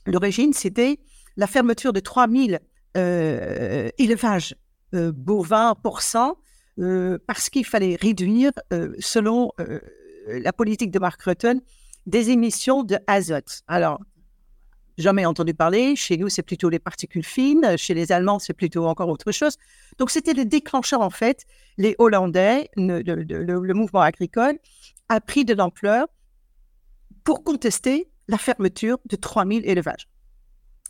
l'origine, 0.05 0.53
c'était 0.53 0.99
la 1.37 1.47
fermeture 1.47 1.93
de 1.93 1.99
3000 1.99 2.59
euh, 2.95 3.89
élevages 3.97 4.55
euh, 4.93 5.11
bovins 5.11 5.73
porcins 5.73 6.35
euh, 6.79 7.17
parce 7.25 7.49
qu'il 7.49 7.65
fallait 7.65 7.95
réduire, 7.99 8.51
selon 8.99 9.51
la 10.27 10.53
politique 10.53 10.91
de 10.91 10.99
Mark 10.99 11.21
Rutte, 11.23 11.47
des 12.05 12.29
émissions 12.29 12.83
de 12.83 12.97
azote. 13.07 13.61
Alors, 13.67 13.99
jamais 14.97 15.25
entendu 15.25 15.53
parler. 15.53 15.95
Chez 15.95 16.17
nous, 16.17 16.29
c'est 16.29 16.43
plutôt 16.43 16.69
les 16.69 16.79
particules 16.79 17.23
fines. 17.23 17.77
Chez 17.77 17.93
les 17.93 18.11
Allemands, 18.11 18.39
c'est 18.39 18.53
plutôt 18.53 18.85
encore 18.85 19.09
autre 19.09 19.31
chose. 19.31 19.57
Donc, 19.97 20.11
c'était 20.11 20.33
le 20.33 20.45
déclencheur, 20.45 21.01
en 21.01 21.09
fait. 21.09 21.45
Les 21.77 21.95
Hollandais, 21.97 22.69
le, 22.75 23.73
mouvement 23.73 24.01
agricole, 24.01 24.57
a 25.09 25.21
pris 25.21 25.45
de 25.45 25.53
l'ampleur 25.53 26.07
pour 27.23 27.43
contester 27.43 28.09
la 28.27 28.37
fermeture 28.37 28.99
de 29.05 29.15
3000 29.15 29.67
élevages. 29.67 30.07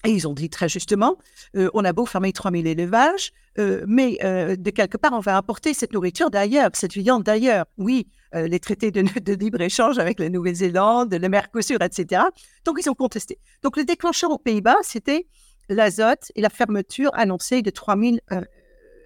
Et 0.06 0.12
ils 0.12 0.28
ont 0.28 0.34
dit 0.34 0.50
très 0.50 0.68
justement, 0.68 1.18
euh, 1.56 1.70
on 1.74 1.86
a 1.86 1.94
beau 1.94 2.06
fermer 2.06 2.34
3000 2.34 2.68
élevages, 2.68 3.32
euh, 3.58 3.86
mais 3.88 4.18
euh, 4.24 4.58
de 4.58 4.70
quelque 4.70 4.98
part, 4.98 5.14
on 5.14 5.22
va 5.22 5.38
importer 5.38 5.74
cette 5.74 5.94
nourriture 5.94 6.30
d'ailleurs, 6.30 6.72
cette 6.74 6.94
viande 6.94 7.24
d'ailleurs. 7.24 7.66
Oui, 7.78 8.08
les 8.34 8.60
traités 8.60 8.92
de, 8.92 9.34
libre-échange 9.34 10.00
avec 10.00 10.20
la 10.20 10.28
Nouvelle-Zélande, 10.28 11.14
le 11.14 11.30
Mercosur, 11.30 11.82
etc. 11.82 12.24
Donc, 12.66 12.80
ils 12.84 12.90
ont 12.90 12.96
contesté. 12.96 13.40
Donc, 13.62 13.78
le 13.78 13.86
déclencheur 13.86 14.32
aux 14.32 14.40
Pays-Bas, 14.40 14.78
c'était 14.82 15.28
l'azote 15.70 16.32
et 16.36 16.42
la 16.42 16.50
fermeture 16.50 17.12
annoncée 17.14 17.62
de 17.62 17.70
3000, 17.70 18.20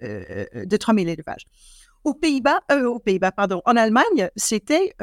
de 0.02 0.76
3000 0.76 1.08
élevages. 1.10 1.44
Aux 2.04 2.14
Pays-Bas, 2.14 2.60
aux 2.86 2.98
Pays-Bas, 2.98 3.32
pardon, 3.32 3.60
en 3.66 3.76
Allemagne, 3.76 4.30
c'était 4.34 4.94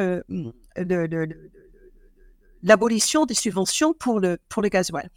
l'abolition 2.64 3.26
des 3.26 3.36
subventions 3.36 3.94
pour 3.94 4.20
le, 4.20 4.40
pour 4.50 4.64
le 4.64 4.70
gasoil. 4.70 5.10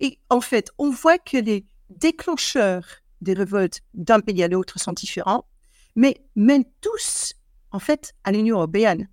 Et 0.00 0.18
en 0.30 0.40
fait, 0.40 0.70
on 0.78 0.90
voit 0.90 1.18
que 1.18 1.36
les 1.36 1.66
déclencheurs 1.90 2.86
des 3.20 3.32
révoltes 3.32 3.80
d'un 3.94 4.20
pays 4.20 4.42
à 4.42 4.48
l'autre 4.48 4.78
sont 4.78 4.92
différents, 4.92 5.46
mais 5.94 6.20
mènent 6.34 6.70
tous, 6.80 7.34
en 7.70 7.78
fait, 7.78 8.14
à 8.24 8.32
l'Union 8.32 8.56
européenne. 8.56 9.08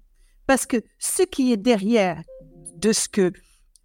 Parce 0.45 0.65
que 0.65 0.77
ce 0.99 1.23
qui 1.23 1.53
est 1.53 1.57
derrière 1.57 2.21
de 2.75 2.91
ce 2.91 3.07
que 3.07 3.31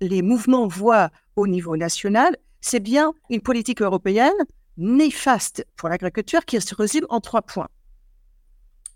les 0.01 0.23
mouvements 0.23 0.67
voient 0.67 1.11
au 1.37 1.47
niveau 1.47 1.77
national, 1.77 2.37
c'est 2.61 2.81
bien 2.81 3.13
une 3.31 3.41
politique 3.41 3.83
européenne 3.83 4.33
néfaste 4.77 5.67
pour 5.77 5.89
l'agriculture 5.89 6.45
qui 6.45 6.61
se 6.61 6.75
résume 6.75 7.07
en 7.09 7.21
trois 7.21 7.43
points. 7.43 7.69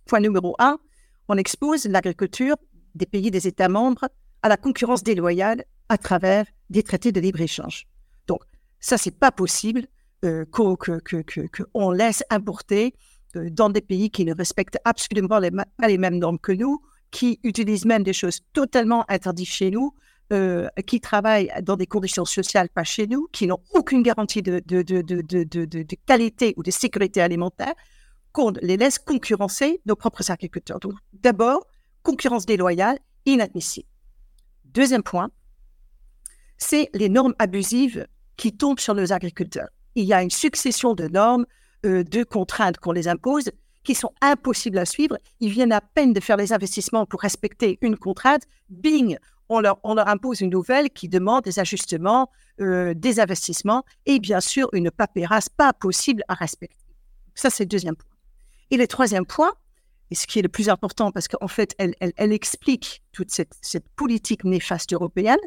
Point 0.06 0.20
numéro 0.20 0.54
un, 0.58 0.78
on 1.28 1.36
expose 1.36 1.86
l'agriculture 1.86 2.56
des 2.94 3.06
pays 3.06 3.30
des 3.30 3.46
États 3.46 3.68
membres 3.68 4.08
à 4.42 4.48
la 4.48 4.56
concurrence 4.56 5.02
déloyale 5.02 5.64
à 5.88 5.98
travers 5.98 6.46
des 6.70 6.82
traités 6.82 7.12
de 7.12 7.20
libre-échange. 7.20 7.86
Ça, 8.82 8.98
c'est 8.98 9.16
pas 9.16 9.32
possible 9.32 9.86
euh, 10.24 10.44
qu'on 10.44 11.90
laisse 11.92 12.24
importer 12.30 12.94
euh, 13.36 13.48
dans 13.48 13.70
des 13.70 13.80
pays 13.80 14.10
qui 14.10 14.24
ne 14.24 14.34
respectent 14.34 14.78
absolument 14.84 15.28
pas 15.28 15.88
les 15.88 15.98
mêmes 15.98 16.18
normes 16.18 16.38
que 16.38 16.52
nous, 16.52 16.82
qui 17.12 17.38
utilisent 17.44 17.84
même 17.84 18.02
des 18.02 18.12
choses 18.12 18.40
totalement 18.52 19.04
interdites 19.08 19.48
chez 19.48 19.70
nous, 19.70 19.94
euh, 20.32 20.68
qui 20.86 21.00
travaillent 21.00 21.52
dans 21.62 21.76
des 21.76 21.86
conditions 21.86 22.24
sociales 22.24 22.68
pas 22.70 22.82
chez 22.82 23.06
nous, 23.06 23.28
qui 23.32 23.46
n'ont 23.46 23.62
aucune 23.72 24.02
garantie 24.02 24.42
de, 24.42 24.60
qualité 26.06 26.54
ou 26.56 26.62
de 26.64 26.70
sécurité 26.70 27.20
alimentaire, 27.20 27.74
qu'on 28.32 28.52
les 28.62 28.76
laisse 28.76 28.98
concurrencer 28.98 29.80
nos 29.86 29.94
propres 29.94 30.28
agriculteurs. 30.30 30.80
Donc, 30.80 30.94
d'abord, 31.12 31.66
concurrence 32.02 32.46
déloyale, 32.46 32.98
inadmissible. 33.26 33.88
Deuxième 34.64 35.02
point, 35.02 35.30
c'est 36.58 36.88
les 36.94 37.08
normes 37.08 37.34
abusives 37.38 38.06
qui 38.36 38.52
tombent 38.56 38.80
sur 38.80 38.94
nos 38.94 39.12
agriculteurs. 39.12 39.68
Il 39.94 40.04
y 40.04 40.12
a 40.12 40.22
une 40.22 40.30
succession 40.30 40.94
de 40.94 41.08
normes, 41.08 41.46
euh, 41.84 42.02
de 42.04 42.24
contraintes 42.24 42.78
qu'on 42.78 42.92
les 42.92 43.08
impose 43.08 43.50
qui 43.84 43.94
sont 43.94 44.12
impossibles 44.20 44.78
à 44.78 44.84
suivre. 44.84 45.18
Ils 45.40 45.50
viennent 45.50 45.72
à 45.72 45.80
peine 45.80 46.12
de 46.12 46.20
faire 46.20 46.36
les 46.36 46.52
investissements 46.52 47.06
pour 47.06 47.20
respecter 47.20 47.78
une 47.80 47.96
contrainte. 47.96 48.42
Bing, 48.68 49.16
on 49.48 49.60
leur, 49.60 49.78
impose 49.84 50.40
une 50.40 50.50
nouvelle 50.50 50.90
qui 50.90 51.08
demande 51.08 51.44
des 51.44 51.58
ajustements, 51.58 52.30
euh, 52.60 52.94
des 52.94 53.20
investissements 53.20 53.84
et 54.06 54.18
bien 54.18 54.40
sûr 54.40 54.68
une 54.72 54.90
paperasse 54.90 55.48
pas 55.48 55.72
possible 55.72 56.22
à 56.28 56.34
respecter. 56.34 56.76
Ça, 57.34 57.50
c'est 57.50 57.64
le 57.64 57.68
deuxième 57.68 57.96
point. 57.96 58.10
Et 58.70 58.76
le 58.76 58.86
troisième 58.86 59.26
point, 59.26 59.52
et 60.10 60.14
ce 60.14 60.26
qui 60.26 60.38
est 60.38 60.42
le 60.42 60.48
plus 60.48 60.68
important 60.68 61.10
parce 61.10 61.28
qu'en 61.28 61.48
fait, 61.48 61.74
elle, 61.78 62.32
explique 62.32 63.02
toute 63.12 63.30
cette 63.30 63.88
politique 63.96 64.44
néfaste 64.44 64.92
européenne, 64.92 65.38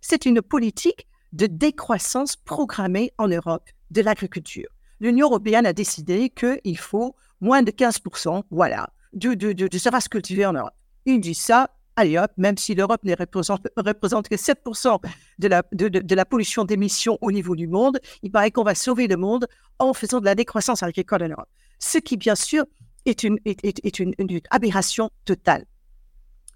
c'est 0.00 0.26
une 0.26 0.42
politique 0.42 1.06
de 1.32 1.46
décroissance 1.46 2.36
programmée 2.36 3.12
en 3.18 3.28
Europe 3.28 3.68
de 3.90 4.02
l'agriculture. 4.02 4.68
L'Union 5.00 5.28
européenne 5.28 5.66
a 5.66 5.72
décidé 5.72 6.30
qu'il 6.30 6.78
faut 6.78 7.14
moins 7.40 7.62
de 7.62 7.70
15%, 7.70 8.42
voilà, 8.50 8.90
de, 9.12 9.34
de, 9.34 9.52
de, 9.52 9.66
de 9.66 9.78
surface 9.78 10.08
cultivée 10.08 10.46
en 10.46 10.52
Europe. 10.52 10.74
Il 11.06 11.20
dit 11.20 11.34
ça, 11.34 11.70
allez 11.96 12.18
hop, 12.18 12.30
même 12.36 12.56
si 12.56 12.74
l'Europe 12.74 13.02
ne 13.04 13.14
représente, 13.14 13.66
représente, 13.76 14.28
que 14.28 14.34
7% 14.34 14.98
de 15.38 15.48
la, 15.48 15.62
de, 15.72 16.14
la 16.14 16.24
pollution 16.24 16.64
d'émissions 16.64 17.18
au 17.20 17.32
niveau 17.32 17.56
du 17.56 17.66
monde, 17.66 17.98
il 18.22 18.30
paraît 18.30 18.50
qu'on 18.50 18.64
va 18.64 18.74
sauver 18.74 19.06
le 19.06 19.16
monde 19.16 19.46
en 19.78 19.92
faisant 19.92 20.20
de 20.20 20.24
la 20.24 20.34
décroissance 20.34 20.82
agricole 20.82 21.22
en 21.22 21.28
Europe. 21.28 21.48
Ce 21.78 21.98
qui, 21.98 22.16
bien 22.16 22.34
sûr, 22.34 22.64
est 23.06 23.22
une, 23.22 23.38
est, 23.44 23.64
est 23.64 23.98
une, 23.98 24.14
aberration 24.50 25.10
totale. 25.24 25.64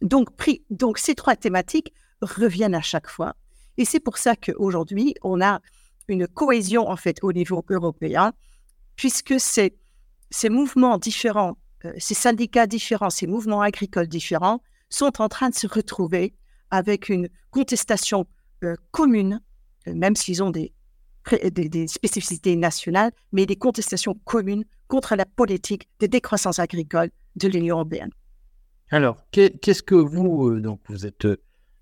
Donc, 0.02 0.36
pris, 0.36 0.64
donc, 0.70 0.98
ces 0.98 1.14
trois 1.14 1.36
thématiques 1.36 1.92
reviennent 2.20 2.74
à 2.74 2.82
chaque 2.82 3.08
fois. 3.08 3.34
Et 3.76 3.84
c'est 3.84 4.00
pour 4.00 4.18
ça 4.18 4.36
qu'aujourd'hui, 4.36 5.14
on 5.22 5.40
a 5.40 5.60
une 6.08 6.26
cohésion, 6.26 6.88
en 6.88 6.96
fait, 6.96 7.18
au 7.22 7.32
niveau 7.32 7.64
européen, 7.68 8.32
puisque 8.96 9.34
ces 9.38 9.72
mouvements 10.48 10.98
différents, 10.98 11.56
euh, 11.84 11.92
ces 11.98 12.14
syndicats 12.14 12.66
différents, 12.66 13.10
ces 13.10 13.26
mouvements 13.26 13.62
agricoles 13.62 14.06
différents 14.06 14.62
sont 14.90 15.20
en 15.20 15.28
train 15.28 15.50
de 15.50 15.54
se 15.54 15.66
retrouver 15.66 16.34
avec 16.70 17.08
une 17.08 17.28
contestation 17.50 18.26
euh, 18.62 18.76
commune, 18.90 19.40
euh, 19.88 19.94
même 19.94 20.14
s'ils 20.14 20.42
ont 20.42 20.50
des, 20.50 20.72
des, 21.50 21.86
spécificités 21.88 22.56
nationales, 22.56 23.12
mais 23.32 23.46
des 23.46 23.56
contestations 23.56 24.14
communes 24.24 24.64
contre 24.88 25.16
la 25.16 25.24
politique 25.24 25.88
de 26.00 26.06
décroissance 26.06 26.58
agricole 26.58 27.10
de 27.36 27.48
l'Union 27.48 27.76
européenne. 27.76 28.10
Alors, 28.90 29.16
qu'est-ce 29.32 29.82
que 29.82 29.94
vous, 29.94 30.60
donc 30.60 30.80
vous 30.88 31.06
êtes 31.06 31.26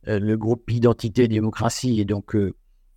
le 0.05 0.37
groupe 0.37 0.71
Identité 0.71 1.25
et 1.25 1.29
Démocratie 1.29 2.01
et 2.01 2.05
donc 2.05 2.35
le 2.35 2.55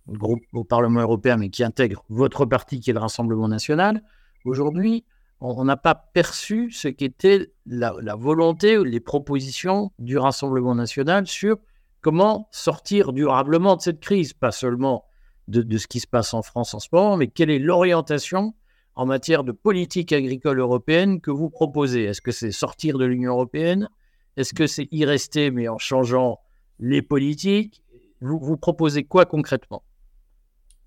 groupe 0.08 0.42
au 0.52 0.64
Parlement 0.64 1.00
européen, 1.00 1.36
mais 1.36 1.50
qui 1.50 1.64
intègre 1.64 2.04
votre 2.08 2.44
parti 2.46 2.80
qui 2.80 2.90
est 2.90 2.92
le 2.92 3.00
Rassemblement 3.00 3.48
national. 3.48 4.02
Aujourd'hui, 4.44 5.04
on 5.40 5.64
n'a 5.64 5.76
pas 5.76 5.94
perçu 5.94 6.70
ce 6.70 6.88
qu'était 6.88 7.52
la, 7.66 7.92
volonté 8.16 8.78
ou 8.78 8.84
les 8.84 9.00
propositions 9.00 9.92
du 9.98 10.16
Rassemblement 10.16 10.74
national 10.74 11.26
sur 11.26 11.58
comment 12.00 12.48
sortir 12.52 13.12
durablement 13.12 13.76
de 13.76 13.82
cette 13.82 14.00
crise, 14.00 14.32
pas 14.32 14.52
seulement 14.52 15.04
de, 15.48 15.76
ce 15.76 15.86
qui 15.86 16.00
se 16.00 16.06
passe 16.06 16.34
en 16.34 16.42
France 16.42 16.74
en 16.74 16.78
ce 16.78 16.88
moment, 16.92 17.16
mais 17.16 17.28
quelle 17.28 17.50
est 17.50 17.58
l'orientation 17.58 18.54
en 18.94 19.06
matière 19.06 19.44
de 19.44 19.52
politique 19.52 20.12
agricole 20.12 20.58
européenne 20.58 21.20
que 21.20 21.30
vous 21.30 21.50
proposez? 21.50 22.04
Est-ce 22.04 22.22
que 22.22 22.32
c'est 22.32 22.52
sortir 22.52 22.96
de 22.96 23.04
l'Union 23.04 23.32
européenne? 23.32 23.88
Est-ce 24.36 24.54
que 24.54 24.66
c'est 24.66 24.88
y 24.90 25.04
rester 25.04 25.50
mais 25.50 25.68
en 25.68 25.78
changeant 25.78 26.40
les 26.78 27.02
politiques 27.02 27.82
vous, 28.20 28.38
vous 28.38 28.56
proposez 28.56 29.04
quoi 29.04 29.24
concrètement? 29.26 29.82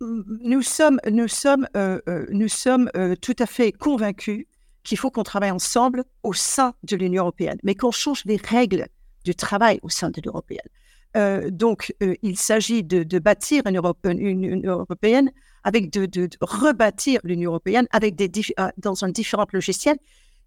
Nous 0.01 0.61
sommes, 0.61 0.99
nous 1.11 1.27
sommes, 1.27 1.67
euh, 1.75 1.99
euh, 2.07 2.25
nous 2.31 2.47
sommes 2.47 2.89
euh, 2.95 3.15
tout 3.21 3.35
à 3.39 3.45
fait 3.45 3.71
convaincus 3.71 4.45
qu'il 4.83 4.97
faut 4.97 5.11
qu'on 5.11 5.23
travaille 5.23 5.51
ensemble 5.51 6.05
au 6.23 6.33
sein 6.33 6.73
de 6.83 6.95
l'Union 6.95 7.23
européenne, 7.23 7.57
mais 7.63 7.75
qu'on 7.75 7.91
change 7.91 8.23
les 8.25 8.37
règles 8.37 8.87
du 9.25 9.35
travail 9.35 9.79
au 9.83 9.89
sein 9.89 10.09
de 10.09 10.21
l'Union 10.21 10.31
européenne. 10.31 11.51
donc, 11.51 11.93
il 11.99 12.37
s'agit 12.37 12.81
de, 12.83 13.19
bâtir 13.19 13.63
une, 13.65 13.75
Europe, 13.75 13.99
une, 14.05 14.65
européenne, 14.65 15.31
avec 15.65 15.91
de, 15.91 16.29
rebâtir 16.39 17.19
l'Union 17.25 17.51
européenne 17.51 17.87
avec 17.91 18.15
des 18.15 18.31
dans 18.77 19.03
un 19.03 19.09
différent 19.09 19.45
logiciel 19.51 19.97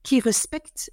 qui 0.03 0.21
respecte 0.21 0.91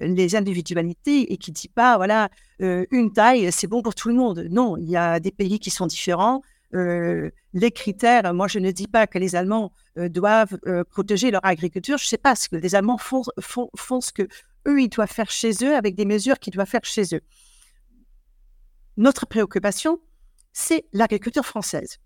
les 0.00 0.36
individualités 0.36 1.32
et 1.32 1.36
qui 1.36 1.50
ne 1.50 1.56
dit 1.56 1.68
pas, 1.68 1.96
voilà, 1.96 2.28
une 2.60 3.12
taille, 3.12 3.50
c'est 3.50 3.66
bon 3.66 3.82
pour 3.82 3.94
tout 3.94 4.08
le 4.08 4.14
monde. 4.14 4.46
Non, 4.50 4.76
il 4.76 4.88
y 4.88 4.96
a 4.96 5.20
des 5.20 5.32
pays 5.32 5.58
qui 5.58 5.70
sont 5.70 5.86
différents. 5.86 6.42
Euh, 6.74 7.30
les 7.54 7.70
critères. 7.70 8.34
Moi, 8.34 8.46
je 8.46 8.58
ne 8.58 8.70
dis 8.70 8.86
pas 8.86 9.06
que 9.06 9.18
les 9.18 9.34
Allemands 9.34 9.72
euh, 9.96 10.10
doivent 10.10 10.58
euh, 10.66 10.84
protéger 10.84 11.30
leur 11.30 11.44
agriculture. 11.44 11.96
Je 11.96 12.04
ne 12.04 12.08
sais 12.08 12.18
pas 12.18 12.36
ce 12.36 12.48
que 12.48 12.56
les 12.56 12.74
Allemands 12.74 12.98
font, 12.98 13.22
font, 13.40 13.70
font, 13.74 14.02
ce 14.02 14.12
que 14.12 14.28
eux 14.66 14.82
ils 14.82 14.90
doivent 14.90 15.10
faire 15.10 15.30
chez 15.30 15.52
eux 15.62 15.74
avec 15.74 15.94
des 15.94 16.04
mesures 16.04 16.38
qu'ils 16.38 16.52
doivent 16.52 16.68
faire 16.68 16.84
chez 16.84 17.14
eux. 17.14 17.22
Notre 18.98 19.24
préoccupation, 19.24 19.98
c'est 20.52 20.84
l'agriculture 20.92 21.46
française. 21.46 21.98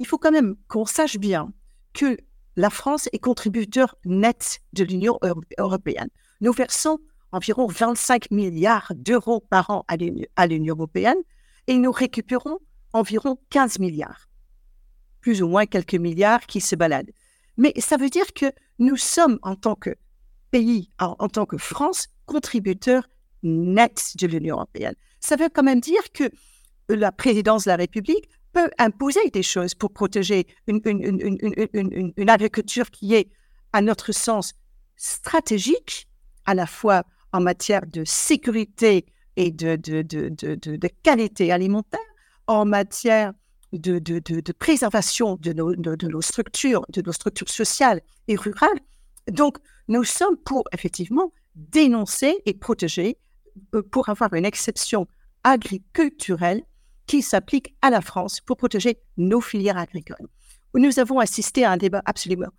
Il 0.00 0.06
faut 0.06 0.18
quand 0.18 0.32
même 0.32 0.56
qu'on 0.66 0.86
sache 0.86 1.18
bien 1.18 1.52
que 1.92 2.16
la 2.56 2.70
France 2.70 3.08
est 3.12 3.18
contributeur 3.18 3.96
net 4.04 4.60
de 4.72 4.84
l'Union 4.84 5.18
européenne. 5.58 6.08
Nous 6.40 6.52
versons 6.52 6.98
environ 7.32 7.66
25 7.66 8.30
milliards 8.30 8.92
d'euros 8.94 9.40
par 9.50 9.70
an 9.70 9.84
à 9.88 10.46
l'Union 10.46 10.74
européenne 10.74 11.18
et 11.66 11.76
nous 11.78 11.92
récupérons 11.92 12.58
environ 12.92 13.38
15 13.50 13.80
milliards, 13.80 14.28
plus 15.20 15.42
ou 15.42 15.48
moins 15.48 15.66
quelques 15.66 15.94
milliards 15.94 16.46
qui 16.46 16.60
se 16.60 16.76
baladent. 16.76 17.10
Mais 17.56 17.72
ça 17.78 17.96
veut 17.96 18.10
dire 18.10 18.32
que 18.34 18.46
nous 18.78 18.96
sommes, 18.96 19.38
en 19.42 19.56
tant 19.56 19.74
que 19.74 19.96
pays, 20.50 20.90
en, 21.00 21.28
tant 21.28 21.46
que 21.46 21.58
France, 21.58 22.08
contributeurs 22.26 23.08
nets 23.42 24.16
de 24.16 24.26
l'Union 24.26 24.56
européenne. 24.56 24.94
Ça 25.20 25.36
veut 25.36 25.48
quand 25.52 25.62
même 25.62 25.80
dire 25.80 26.02
que 26.12 26.30
la 26.88 27.12
présidence 27.12 27.64
de 27.64 27.70
la 27.70 27.76
République 27.76 28.28
peut 28.54 28.70
imposer 28.78 29.28
des 29.32 29.42
choses 29.42 29.74
pour 29.74 29.92
protéger 29.92 30.46
une, 30.66 30.80
agriculture 32.28 32.90
qui 32.90 33.14
est, 33.14 33.28
à 33.72 33.82
notre 33.82 34.12
sens, 34.12 34.54
stratégique, 34.96 36.08
à 36.46 36.54
la 36.54 36.66
fois 36.66 37.02
en 37.32 37.40
matière 37.40 37.82
de 37.86 38.04
sécurité 38.04 39.06
et 39.36 39.50
de, 39.50 40.88
qualité 41.02 41.50
alimentaire, 41.50 42.00
en 42.46 42.64
matière 42.64 43.32
de, 43.72 44.52
préservation 44.52 45.36
de 45.40 45.52
nos, 45.52 45.74
de, 45.74 46.06
nos, 46.06 46.22
structures, 46.22 46.86
de 46.90 47.02
nos 47.02 47.12
structures 47.12 47.48
sociales 47.48 48.00
et 48.28 48.36
rurales. 48.36 48.78
Donc, 49.30 49.58
nous 49.88 50.04
sommes 50.04 50.36
pour 50.36 50.64
effectivement 50.72 51.32
dénoncer 51.56 52.36
et 52.46 52.54
protéger, 52.54 53.18
euh, 53.74 53.82
pour 53.82 54.08
avoir 54.08 54.32
une 54.34 54.44
exception 54.44 55.08
agriculturelle 55.42 56.62
qui 57.06 57.22
s'applique 57.22 57.74
à 57.82 57.90
la 57.90 58.00
France 58.00 58.40
pour 58.40 58.56
protéger 58.56 58.98
nos 59.16 59.40
filières 59.40 59.78
agricoles. 59.78 60.28
Nous 60.74 60.98
avons 60.98 61.18
assisté 61.18 61.64
à 61.64 61.70
un 61.70 61.76
débat 61.76 62.02
absolument 62.04 62.50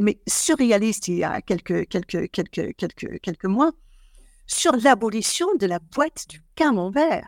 mais 0.00 0.20
surréaliste 0.26 1.08
il 1.08 1.16
y 1.16 1.24
a 1.24 1.40
quelques, 1.40 1.86
quelques, 1.88 2.30
quelques, 2.30 2.76
quelques, 2.76 3.20
quelques 3.20 3.44
mois 3.44 3.72
sur 4.46 4.76
l'abolition 4.76 5.46
de 5.58 5.66
la 5.66 5.78
boîte 5.78 6.26
du 6.28 6.42
camembert 6.54 7.26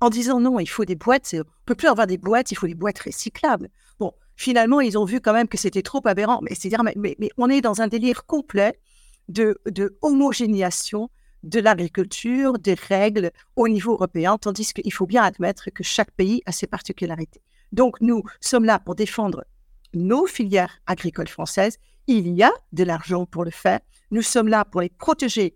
en 0.00 0.08
disant 0.08 0.40
non, 0.40 0.58
il 0.60 0.68
faut 0.68 0.84
des 0.84 0.94
boîtes, 0.94 1.34
on 1.34 1.44
peut 1.66 1.74
plus 1.74 1.88
avoir 1.88 2.06
des 2.06 2.18
boîtes, 2.18 2.50
il 2.50 2.54
faut 2.54 2.66
des 2.66 2.74
boîtes 2.74 3.00
recyclables. 3.00 3.68
Bon, 3.98 4.12
finalement, 4.34 4.80
ils 4.80 4.96
ont 4.96 5.04
vu 5.04 5.20
quand 5.20 5.34
même 5.34 5.48
que 5.48 5.58
c'était 5.58 5.82
trop 5.82 6.00
aberrant, 6.06 6.40
mais 6.42 6.54
c'est-à-dire, 6.54 6.82
mais, 6.96 7.16
on 7.36 7.50
est 7.50 7.60
dans 7.60 7.82
un 7.82 7.86
délire 7.86 8.24
complet 8.24 8.80
de, 9.28 9.60
de 9.66 9.98
homogénéisation 10.00 11.10
de 11.42 11.60
l'agriculture, 11.60 12.58
des 12.58 12.74
règles 12.74 13.30
au 13.56 13.68
niveau 13.68 13.92
européen, 13.92 14.38
tandis 14.38 14.72
qu'il 14.72 14.92
faut 14.92 15.06
bien 15.06 15.22
admettre 15.22 15.70
que 15.70 15.82
chaque 15.82 16.10
pays 16.10 16.42
a 16.46 16.52
ses 16.52 16.66
particularités. 16.66 17.42
Donc, 17.72 18.00
nous 18.00 18.22
sommes 18.40 18.64
là 18.64 18.78
pour 18.78 18.94
défendre 18.94 19.44
nos 19.94 20.26
filières 20.26 20.80
agricoles 20.86 21.28
françaises. 21.28 21.78
Il 22.06 22.28
y 22.28 22.42
a 22.42 22.52
de 22.72 22.84
l'argent 22.84 23.26
pour 23.26 23.44
le 23.44 23.50
faire. 23.50 23.80
Nous 24.10 24.22
sommes 24.22 24.48
là 24.48 24.64
pour 24.64 24.80
les 24.80 24.88
protéger 24.88 25.54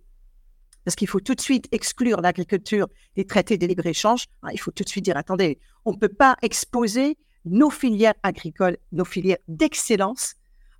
parce 0.85 0.97
qu'il 0.97 1.09
faut 1.09 1.21
tout 1.21 1.35
de 1.35 1.41
suite 1.41 1.67
exclure 1.73 2.21
l'agriculture 2.21 2.89
des 3.17 3.27
traités 3.27 3.57
de 3.57 3.67
libre-échange. 3.67 4.27
Hein, 4.43 4.51
il 4.53 4.59
faut 4.59 4.71
tout 4.71 4.85
de 4.85 4.89
suite 4.89 5.05
dire, 5.05 5.17
attendez, 5.17 5.59
on 5.85 5.93
ne 5.93 5.97
peut 5.97 6.09
pas 6.09 6.37
exposer 6.43 7.17
nos 7.45 7.71
filières 7.71 8.15
agricoles, 8.23 8.77
nos 8.93 9.05
filières 9.05 9.39
d'excellence 9.49 10.35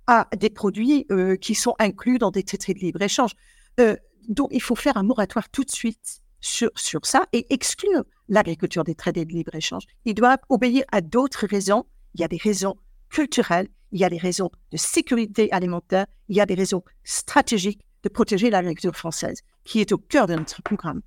à 0.07 0.27
des 0.37 0.49
produits 0.51 1.05
euh, 1.11 1.35
qui 1.35 1.55
sont 1.55 1.73
inclus 1.79 2.19
dans 2.19 2.31
des 2.31 2.43
traités 2.43 2.73
de 2.73 2.79
libre-échange. 2.79 3.31
Euh, 3.79 3.95
donc, 4.27 4.49
il 4.51 4.61
faut 4.61 4.75
faire 4.75 4.97
un 4.97 5.03
moratoire 5.03 5.49
tout 5.49 5.63
de 5.63 5.71
suite 5.71 6.21
sur, 6.41 6.71
ça 7.03 7.25
et 7.33 7.53
exclure 7.53 8.03
l'agriculture 8.29 8.83
des 8.83 8.95
traités 8.95 9.25
de 9.25 9.31
libre-échange. 9.31 9.83
Il 10.05 10.13
doit 10.13 10.37
obéir 10.49 10.83
à 10.91 11.01
d'autres 11.01 11.47
raisons. 11.47 11.85
Il 12.13 12.21
y 12.21 12.23
a 12.23 12.27
des 12.27 12.37
raisons 12.37 12.75
culturelles, 13.09 13.67
il 13.91 13.99
y 13.99 14.03
a 14.03 14.09
des 14.09 14.17
raisons 14.17 14.51
de 14.71 14.77
sécurité 14.77 15.51
alimentaire, 15.51 16.05
il 16.27 16.35
y 16.35 16.41
a 16.41 16.45
des 16.45 16.55
raisons 16.55 16.83
stratégiques 17.03 17.81
de 18.03 18.09
protéger 18.09 18.49
l'agriculture 18.49 18.95
française, 18.95 19.41
qui 19.63 19.79
est 19.79 19.91
au 19.91 19.97
cœur 19.97 20.27
de 20.27 20.35
notre 20.35 20.61
programme. 20.61 21.01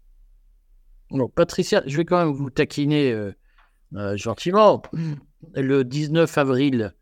Patricia, 1.35 1.83
je 1.87 1.97
vais 1.97 2.05
quand 2.05 2.19
même 2.19 2.35
vous 2.35 2.51
taquiner 2.51 3.13
euh, 3.13 4.17
gentiment. 4.17 4.83
Le 5.55 5.85
19 5.85 6.37
avril 6.37 6.95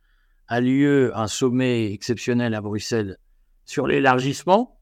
a 0.49 0.61
lieu 0.61 1.17
un 1.17 1.27
sommet 1.27 1.93
exceptionnel 1.93 2.55
à 2.55 2.61
Bruxelles 2.61 3.19
sur 3.65 3.87
l'élargissement 3.87 4.73
euh, 4.73 4.76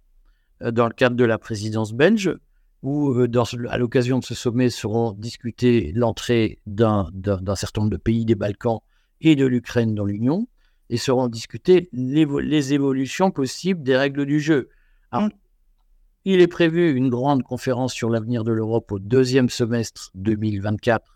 dans 0.61 0.87
le 0.87 0.95
cadre 0.95 1.17
de 1.17 1.25
la 1.25 1.39
présidence 1.39 1.93
belge, 1.93 2.37
où 2.83 3.15
euh, 3.15 3.27
dans, 3.27 3.45
à 3.69 3.79
l'occasion 3.79 4.19
de 4.19 4.25
ce 4.25 4.35
sommet 4.35 4.71
seront 4.71 5.13
discutées 5.13 5.93
l'entrée 5.95 6.61
d'un 6.67 7.11
certain 7.57 7.81
nombre 7.81 7.93
de 7.93 7.97
pays 7.97 8.25
des 8.25 8.35
Balkans 8.35 8.81
et 9.21 9.37
de 9.37 9.47
l'Ukraine 9.47 9.95
dans 9.95 10.05
l'Union, 10.05 10.47
et 10.91 10.99
seront 10.99 11.29
discutées 11.29 11.89
les, 11.93 12.73
évolutions 12.75 13.31
possibles 13.31 13.83
des 13.83 13.97
règles 13.97 14.27
du 14.27 14.39
jeu. 14.39 14.69
Mm. 15.13 15.29
Il 16.27 16.41
est 16.41 16.47
prévu 16.47 16.95
une 16.95 17.09
grande 17.09 17.43
conférence 17.43 17.93
sur 17.93 18.11
l'avenir 18.11 18.45
de 18.45 18.53
l'Europe 18.53 18.93
au 18.93 18.99
deuxième 18.99 19.49
semestre 19.49 20.11
2024 20.15 21.15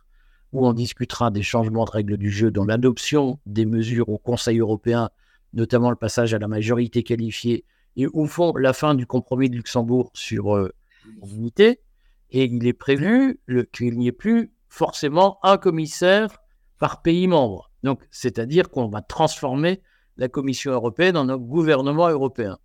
où 0.52 0.66
on 0.66 0.72
discutera 0.72 1.30
des 1.30 1.42
changements 1.42 1.84
de 1.84 1.90
règles 1.90 2.16
du 2.16 2.30
jeu 2.30 2.50
dans 2.50 2.64
l'adoption 2.64 3.38
des 3.46 3.66
mesures 3.66 4.08
au 4.08 4.18
Conseil 4.18 4.58
européen, 4.58 5.10
notamment 5.52 5.90
le 5.90 5.96
passage 5.96 6.32
à 6.32 6.38
la 6.38 6.48
majorité 6.48 7.02
qualifiée 7.02 7.64
et 7.98 8.06
au 8.06 8.24
fond 8.24 8.54
la 8.56 8.72
fin 8.72 8.94
du 8.94 9.06
compromis 9.06 9.50
de 9.50 9.56
Luxembourg 9.56 10.10
sur 10.14 10.56
euh, 10.56 10.72
l'unité. 11.22 11.80
Et 12.30 12.44
il 12.44 12.66
est 12.66 12.72
prévu 12.72 13.40
qu'il 13.72 13.98
n'y 13.98 14.06
ait 14.06 14.12
plus 14.12 14.52
forcément 14.68 15.38
un 15.42 15.58
commissaire 15.58 16.38
par 16.78 17.02
pays 17.02 17.26
membre. 17.26 17.70
Donc, 17.82 18.06
c'est-à-dire 18.10 18.70
qu'on 18.70 18.88
va 18.88 19.02
transformer 19.02 19.82
la 20.16 20.28
Commission 20.28 20.72
européenne 20.72 21.16
en 21.16 21.28
un 21.28 21.36
gouvernement 21.36 22.08
européen. 22.08 22.58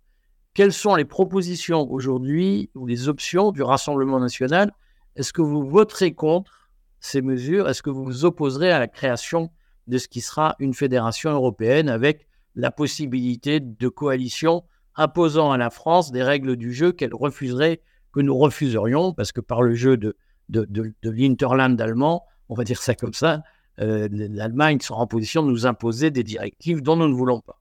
Quelles 0.54 0.72
sont 0.72 0.94
les 0.94 1.04
propositions 1.04 1.90
aujourd'hui 1.90 2.70
ou 2.74 2.86
les 2.86 3.08
options 3.08 3.50
du 3.50 3.62
Rassemblement 3.62 4.20
national? 4.20 4.72
Est-ce 5.16 5.32
que 5.32 5.42
vous 5.42 5.68
voterez 5.68 6.14
contre 6.14 6.70
ces 7.00 7.22
mesures, 7.22 7.68
est-ce 7.68 7.82
que 7.82 7.90
vous 7.90 8.04
vous 8.04 8.24
opposerez 8.24 8.70
à 8.70 8.78
la 8.78 8.88
création 8.88 9.50
de 9.88 9.98
ce 9.98 10.08
qui 10.08 10.20
sera 10.20 10.56
une 10.58 10.74
fédération 10.74 11.30
européenne 11.30 11.88
avec 11.88 12.26
la 12.54 12.70
possibilité 12.70 13.60
de 13.60 13.88
coalition 13.88 14.64
imposant 14.96 15.52
à 15.52 15.58
la 15.58 15.70
France 15.70 16.12
des 16.12 16.22
règles 16.22 16.56
du 16.56 16.72
jeu 16.72 16.92
qu'elle 16.92 17.14
refuserait, 17.14 17.80
que 18.12 18.20
nous 18.20 18.36
refuserions, 18.36 19.12
parce 19.12 19.32
que 19.32 19.40
par 19.40 19.62
le 19.62 19.74
jeu 19.74 19.96
de, 19.96 20.16
de, 20.48 20.66
de, 20.68 21.10
l'Interland 21.10 21.80
allemand, 21.80 22.24
on 22.48 22.54
va 22.54 22.64
dire 22.64 22.80
ça 22.80 22.94
comme 22.94 23.14
ça, 23.14 23.42
euh, 23.80 24.08
l'Allemagne 24.10 24.78
sera 24.80 25.00
en 25.00 25.06
position 25.06 25.42
de 25.42 25.50
nous 25.50 25.66
imposer 25.66 26.10
des 26.10 26.22
directives 26.22 26.80
dont 26.80 26.96
nous 26.96 27.08
ne 27.08 27.14
voulons 27.14 27.40
pas. 27.40 27.60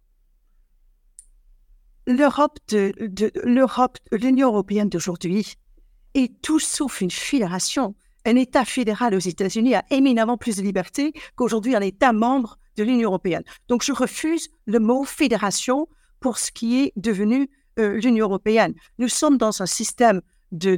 L'Europe 2.06 2.60
de, 2.69 2.93
l'Europe, 3.43 3.98
l'Union 4.12 4.50
européenne 4.50 4.89
d'aujourd'hui 4.89 5.56
est 6.13 6.41
tout 6.41 6.60
sauf 6.60 7.02
une 7.02 7.12
fédération 7.12 7.96
un 8.26 8.36
État 8.36 8.65
fédéral 8.65 9.15
aux 9.15 9.19
États-Unis 9.19 9.76
a 9.76 9.84
éminemment 9.89 10.38
plus 10.38 10.58
de 10.58 10.62
liberté 10.62 11.13
qu'aujourd'hui 11.36 11.76
un 11.76 11.82
État 11.82 12.13
membre 12.13 12.58
de 12.78 12.84
l'Union 12.84 13.10
européenne. 13.10 13.43
Donc, 13.67 13.84
je 13.84 13.91
refuse 13.91 14.50
le 14.65 14.80
mot 14.80 15.04
fédération 15.04 15.88
pour 16.23 16.38
ce 16.38 16.51
qui 16.51 16.81
est 16.81 16.93
devenu 16.95 17.49
euh, 17.77 17.99
l'Union 17.99 18.27
européenne. 18.27 18.73
Nous 18.97 19.09
sommes 19.09 19.38
dans 19.38 19.62
un 19.62 19.65
système 19.65 20.21
de, 20.53 20.77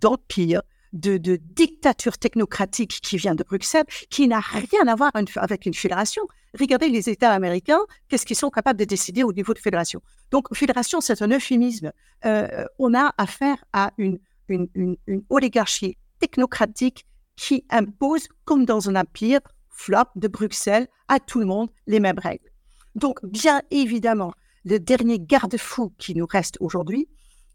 d'empire, 0.00 0.62
de, 0.92 1.36
dictature 1.36 2.18
technocratique 2.18 3.00
qui 3.00 3.16
vient 3.16 3.36
de 3.36 3.44
Bruxelles, 3.44 3.86
qui 4.10 4.26
n'a 4.26 4.40
rien 4.40 4.88
à 4.88 4.96
voir 4.96 5.12
avec 5.36 5.66
une 5.66 5.74
fédération. 5.74 6.22
Regardez 6.58 6.88
les 6.88 7.08
États 7.08 7.32
américains, 7.32 7.78
qu'est-ce 8.08 8.26
qu'ils 8.26 8.36
sont 8.36 8.50
capables 8.50 8.78
de 8.78 8.84
décider 8.84 9.22
au 9.22 9.32
niveau 9.32 9.54
de 9.54 9.60
fédération. 9.60 10.02
Donc, 10.32 10.52
fédération, 10.52 11.00
c'est 11.00 11.22
un 11.22 11.30
euphémisme. 11.30 11.92
Euh, 12.24 12.64
on 12.80 12.92
a 12.92 13.14
affaire 13.16 13.64
à 13.72 13.92
une, 13.98 14.18
une 14.48 14.96
oligarchie 15.30 15.96
technocratique 16.18 17.06
qui 17.36 17.64
impose, 17.70 18.26
comme 18.44 18.64
dans 18.64 18.90
un 18.90 18.96
empire, 18.96 19.40
flop 19.68 20.08
de 20.16 20.26
Bruxelles, 20.26 20.88
à 21.06 21.20
tout 21.20 21.38
le 21.38 21.46
monde 21.46 21.70
les 21.86 22.00
mêmes 22.00 22.18
règles. 22.18 22.53
Donc, 22.94 23.18
bien 23.24 23.62
évidemment, 23.70 24.32
le 24.64 24.78
dernier 24.78 25.18
garde-fou 25.18 25.92
qui 25.98 26.14
nous 26.14 26.26
reste 26.26 26.56
aujourd'hui, 26.60 27.08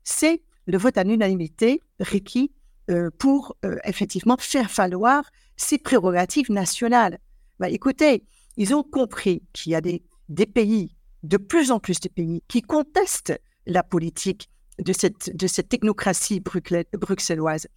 c'est 0.03 0.41
le 0.65 0.77
vote 0.77 0.97
à 0.97 1.03
l'unanimité 1.03 1.81
requis 1.99 2.51
euh, 2.89 3.09
pour 3.17 3.55
euh, 3.65 3.77
effectivement 3.83 4.37
faire 4.39 4.69
valoir 4.69 5.29
ces 5.57 5.77
prérogatives 5.77 6.51
nationales. 6.51 7.19
Bah, 7.59 7.69
écoutez, 7.69 8.23
ils 8.57 8.73
ont 8.73 8.83
compris 8.83 9.43
qu'il 9.53 9.71
y 9.71 9.75
a 9.75 9.81
des, 9.81 10.03
des 10.29 10.45
pays, 10.45 10.95
de 11.23 11.37
plus 11.37 11.71
en 11.71 11.79
plus 11.79 11.99
de 11.99 12.09
pays, 12.09 12.43
qui 12.47 12.61
contestent 12.61 13.39
la 13.65 13.83
politique 13.83 14.49
de 14.79 14.93
cette, 14.93 15.35
de 15.35 15.47
cette 15.47 15.69
technocratie 15.69 16.41
bruxelloise. 16.41 17.67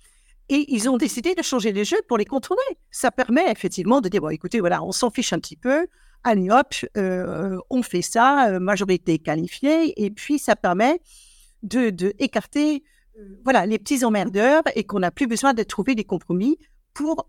Et 0.48 0.64
ils 0.68 0.88
ont 0.88 0.96
décidé 0.96 1.34
de 1.34 1.42
changer 1.42 1.72
les 1.72 1.84
jeux 1.84 2.00
pour 2.08 2.18
les 2.18 2.24
contourner. 2.24 2.60
Ça 2.90 3.10
permet 3.10 3.50
effectivement 3.50 4.00
de 4.00 4.08
dire, 4.08 4.20
bon, 4.20 4.28
écoutez, 4.28 4.60
voilà, 4.60 4.82
on 4.82 4.92
s'en 4.92 5.10
fiche 5.10 5.32
un 5.32 5.38
petit 5.38 5.56
peu. 5.56 5.86
Allez 6.24 6.50
hop, 6.50 6.74
euh, 6.96 7.58
on 7.68 7.82
fait 7.82 8.02
ça, 8.02 8.48
euh, 8.48 8.60
majorité 8.60 9.18
qualifiée. 9.18 10.04
Et 10.04 10.10
puis, 10.10 10.38
ça 10.38 10.54
permet 10.54 11.00
de, 11.62 12.14
écarter 12.18 12.84
euh, 13.18 13.40
voilà, 13.44 13.66
les 13.66 13.78
petits 13.78 14.04
emmerdeurs 14.04 14.62
et 14.76 14.84
qu'on 14.84 15.00
n'a 15.00 15.10
plus 15.10 15.26
besoin 15.26 15.52
de 15.52 15.62
trouver 15.64 15.94
des 15.96 16.04
compromis 16.04 16.58
pour, 16.94 17.26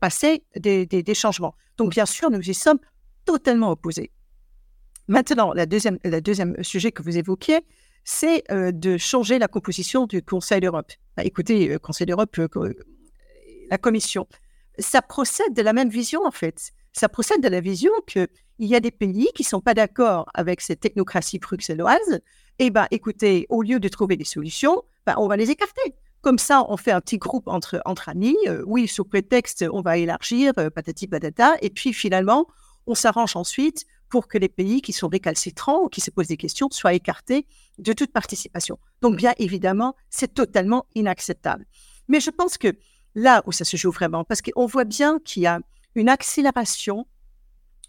passer 0.00 0.42
des, 0.56 0.86
des, 0.86 1.14
changements. 1.14 1.54
Donc, 1.76 1.90
bien 1.90 2.06
sûr, 2.06 2.30
nous 2.30 2.40
y 2.40 2.54
sommes 2.54 2.78
totalement 3.24 3.70
opposés. 3.70 4.10
Maintenant, 5.06 5.52
la 5.52 5.66
deuxième, 5.66 5.98
le 6.04 6.20
deuxième 6.20 6.56
sujet 6.64 6.90
que 6.90 7.02
vous 7.02 7.18
évoquiez, 7.18 7.60
c'est 8.04 8.42
de 8.50 8.96
changer 8.96 9.38
la 9.38 9.48
composition 9.48 10.06
du 10.06 10.22
Conseil 10.22 10.60
d'Europe. 10.60 10.92
Bah, 11.16 11.24
écoutez, 11.24 11.78
Conseil 11.78 12.06
d'Europe, 12.06 12.40
la 13.70 13.78
Commission, 13.78 14.26
ça 14.78 15.02
procède 15.02 15.54
de 15.54 15.62
la 15.62 15.72
même 15.72 15.88
vision 15.88 16.24
en 16.24 16.30
fait. 16.30 16.72
Ça 16.92 17.08
procède 17.08 17.42
de 17.42 17.48
la 17.48 17.60
vision 17.60 17.90
qu'il 18.06 18.28
y 18.58 18.74
a 18.74 18.80
des 18.80 18.90
pays 18.90 19.28
qui 19.34 19.42
ne 19.42 19.48
sont 19.48 19.60
pas 19.60 19.74
d'accord 19.74 20.26
avec 20.34 20.60
cette 20.60 20.80
technocratie 20.80 21.38
bruxelloise. 21.38 22.20
Et 22.58 22.70
bien, 22.70 22.86
écoutez, 22.90 23.46
au 23.48 23.62
lieu 23.62 23.80
de 23.80 23.88
trouver 23.88 24.16
des 24.16 24.24
solutions, 24.24 24.82
bah, 25.06 25.14
on 25.18 25.26
va 25.26 25.36
les 25.36 25.50
écarter. 25.50 25.94
Comme 26.20 26.38
ça, 26.38 26.64
on 26.68 26.76
fait 26.76 26.92
un 26.92 27.00
petit 27.00 27.18
groupe 27.18 27.48
entre, 27.48 27.82
amis. 28.06 28.36
oui, 28.66 28.86
sous 28.86 29.04
prétexte, 29.04 29.64
on 29.72 29.80
va 29.80 29.96
élargir, 29.96 30.52
patati 30.54 31.08
patata. 31.08 31.56
Et 31.62 31.70
puis 31.70 31.92
finalement, 31.92 32.46
on 32.86 32.94
s'arrange 32.94 33.36
ensuite 33.36 33.86
pour 34.08 34.28
que 34.28 34.36
les 34.36 34.48
pays 34.48 34.82
qui 34.82 34.92
sont 34.92 35.08
récalcitrants 35.08 35.82
ou 35.82 35.88
qui 35.88 36.00
se 36.00 36.10
posent 36.10 36.28
des 36.28 36.36
questions 36.36 36.68
soient 36.70 36.92
écartés 36.92 37.46
de 37.78 37.92
toute 37.92 38.12
participation. 38.12 38.78
Donc, 39.00 39.16
bien 39.16 39.32
évidemment, 39.38 39.96
c'est 40.10 40.34
totalement 40.34 40.84
inacceptable. 40.94 41.64
Mais 42.08 42.20
je 42.20 42.30
pense 42.30 42.58
que 42.58 42.76
là 43.14 43.42
où 43.46 43.52
ça 43.52 43.64
se 43.64 43.76
joue 43.76 43.90
vraiment, 43.90 44.24
parce 44.24 44.42
qu'on 44.42 44.66
voit 44.66 44.84
bien 44.84 45.18
qu'il 45.24 45.42
y 45.42 45.46
a 45.46 45.60
une 45.94 46.08
accélération 46.08 47.06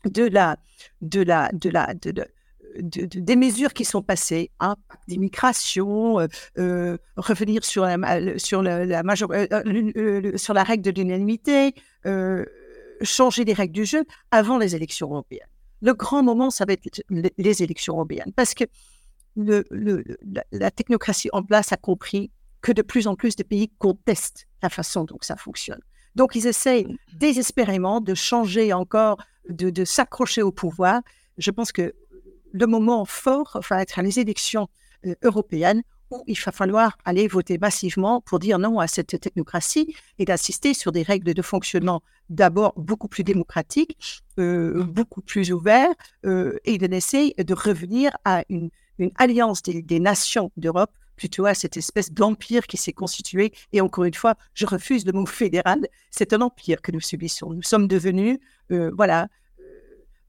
de 0.05 0.23
la, 0.23 0.57
de 1.01 1.21
la, 1.21 1.49
de 1.53 1.69
la, 1.69 1.93
de, 1.93 2.13
des 2.79 3.35
mesures 3.35 3.73
qui 3.73 3.85
sont 3.85 4.01
passées, 4.01 4.51
hein, 4.59 4.75
des 5.07 5.17
migrations, 5.17 6.19
euh, 6.19 6.27
euh, 6.57 6.97
revenir 7.15 7.63
sur 7.63 7.85
la, 7.85 8.37
sur 8.37 8.61
la, 8.61 9.03
major, 9.03 9.31
euh, 9.31 10.37
sur 10.37 10.53
la 10.53 10.63
règle 10.63 10.83
de 10.83 10.91
l'unanimité, 10.91 11.73
changer 13.01 13.43
les 13.43 13.53
règles 13.53 13.73
du 13.73 13.85
jeu 13.85 14.03
avant 14.31 14.57
les 14.57 14.75
élections 14.75 15.09
européennes. 15.11 15.47
Le 15.81 15.93
grand 15.93 16.23
moment, 16.23 16.49
ça 16.49 16.65
va 16.65 16.73
être 16.73 17.03
les 17.09 17.63
élections 17.63 17.95
européennes. 17.95 18.31
Parce 18.35 18.53
que 18.53 18.63
la, 19.35 20.71
technocratie 20.71 21.29
en 21.33 21.43
place 21.43 21.71
a 21.73 21.77
compris 21.77 22.31
que 22.63 22.71
de 22.71 22.81
plus 22.81 23.05
en 23.07 23.15
plus 23.15 23.35
de 23.35 23.43
pays 23.43 23.69
contestent 23.77 24.47
la 24.63 24.69
façon 24.69 25.03
dont 25.03 25.19
ça 25.21 25.35
fonctionne. 25.35 25.81
Donc, 26.15 26.35
ils 26.35 26.47
essayent 26.47 26.85
mmh. 26.85 26.97
désespérément 27.17 28.01
de 28.01 28.15
changer 28.15 28.73
encore, 28.73 29.17
de, 29.49 29.85
s'accrocher 29.85 30.41
au 30.41 30.51
pouvoir. 30.51 31.01
Je 31.37 31.51
pense 31.51 31.71
que 31.71 31.93
le 32.51 32.65
moment 32.65 33.05
fort 33.05 33.59
va 33.69 33.81
être 33.81 34.01
les 34.01 34.19
élections 34.19 34.69
euh, 35.05 35.13
européennes 35.23 35.83
où 36.11 36.23
il 36.27 36.39
va 36.39 36.51
falloir 36.51 36.97
aller 37.05 37.27
voter 37.27 37.57
massivement 37.57 38.21
pour 38.21 38.39
dire 38.39 38.59
non 38.59 38.79
à 38.79 38.87
cette 38.87 39.19
technocratie 39.19 39.95
et 40.19 40.25
d'insister 40.25 40.73
sur 40.73 40.91
des 40.91 41.01
règles 41.01 41.33
de 41.33 41.41
fonctionnement 41.41 42.01
d'abord 42.29 42.73
beaucoup 42.77 43.07
plus 43.07 43.23
démocratiques, 43.23 44.21
euh, 44.39 44.83
beaucoup 44.83 45.21
plus 45.21 45.51
ouvertes, 45.51 45.97
euh, 46.25 46.57
et 46.65 46.77
de 46.77 46.85
laisser 46.85 47.33
de 47.37 47.53
revenir 47.53 48.11
à 48.23 48.43
une, 48.49 48.69
alliance 49.15 49.63
des, 49.63 49.99
nations 49.99 50.51
d'Europe 50.55 50.91
plutôt 51.15 51.45
à 51.45 51.53
cette 51.53 51.77
espèce 51.77 52.11
d'empire 52.11 52.67
qui 52.67 52.77
s'est 52.77 52.93
constitué. 52.93 53.53
Et 53.71 53.81
encore 53.81 54.05
une 54.05 54.13
fois, 54.13 54.35
je 54.53 54.65
refuse 54.65 55.05
le 55.05 55.11
mot 55.11 55.25
fédéral. 55.25 55.87
C'est 56.11 56.33
un 56.33 56.41
empire 56.41 56.81
que 56.81 56.91
nous 56.91 56.99
subissons. 56.99 57.51
Nous 57.51 57.63
sommes 57.63 57.87
devenus, 57.87 58.39
euh, 58.71 58.91
voilà, 58.95 59.27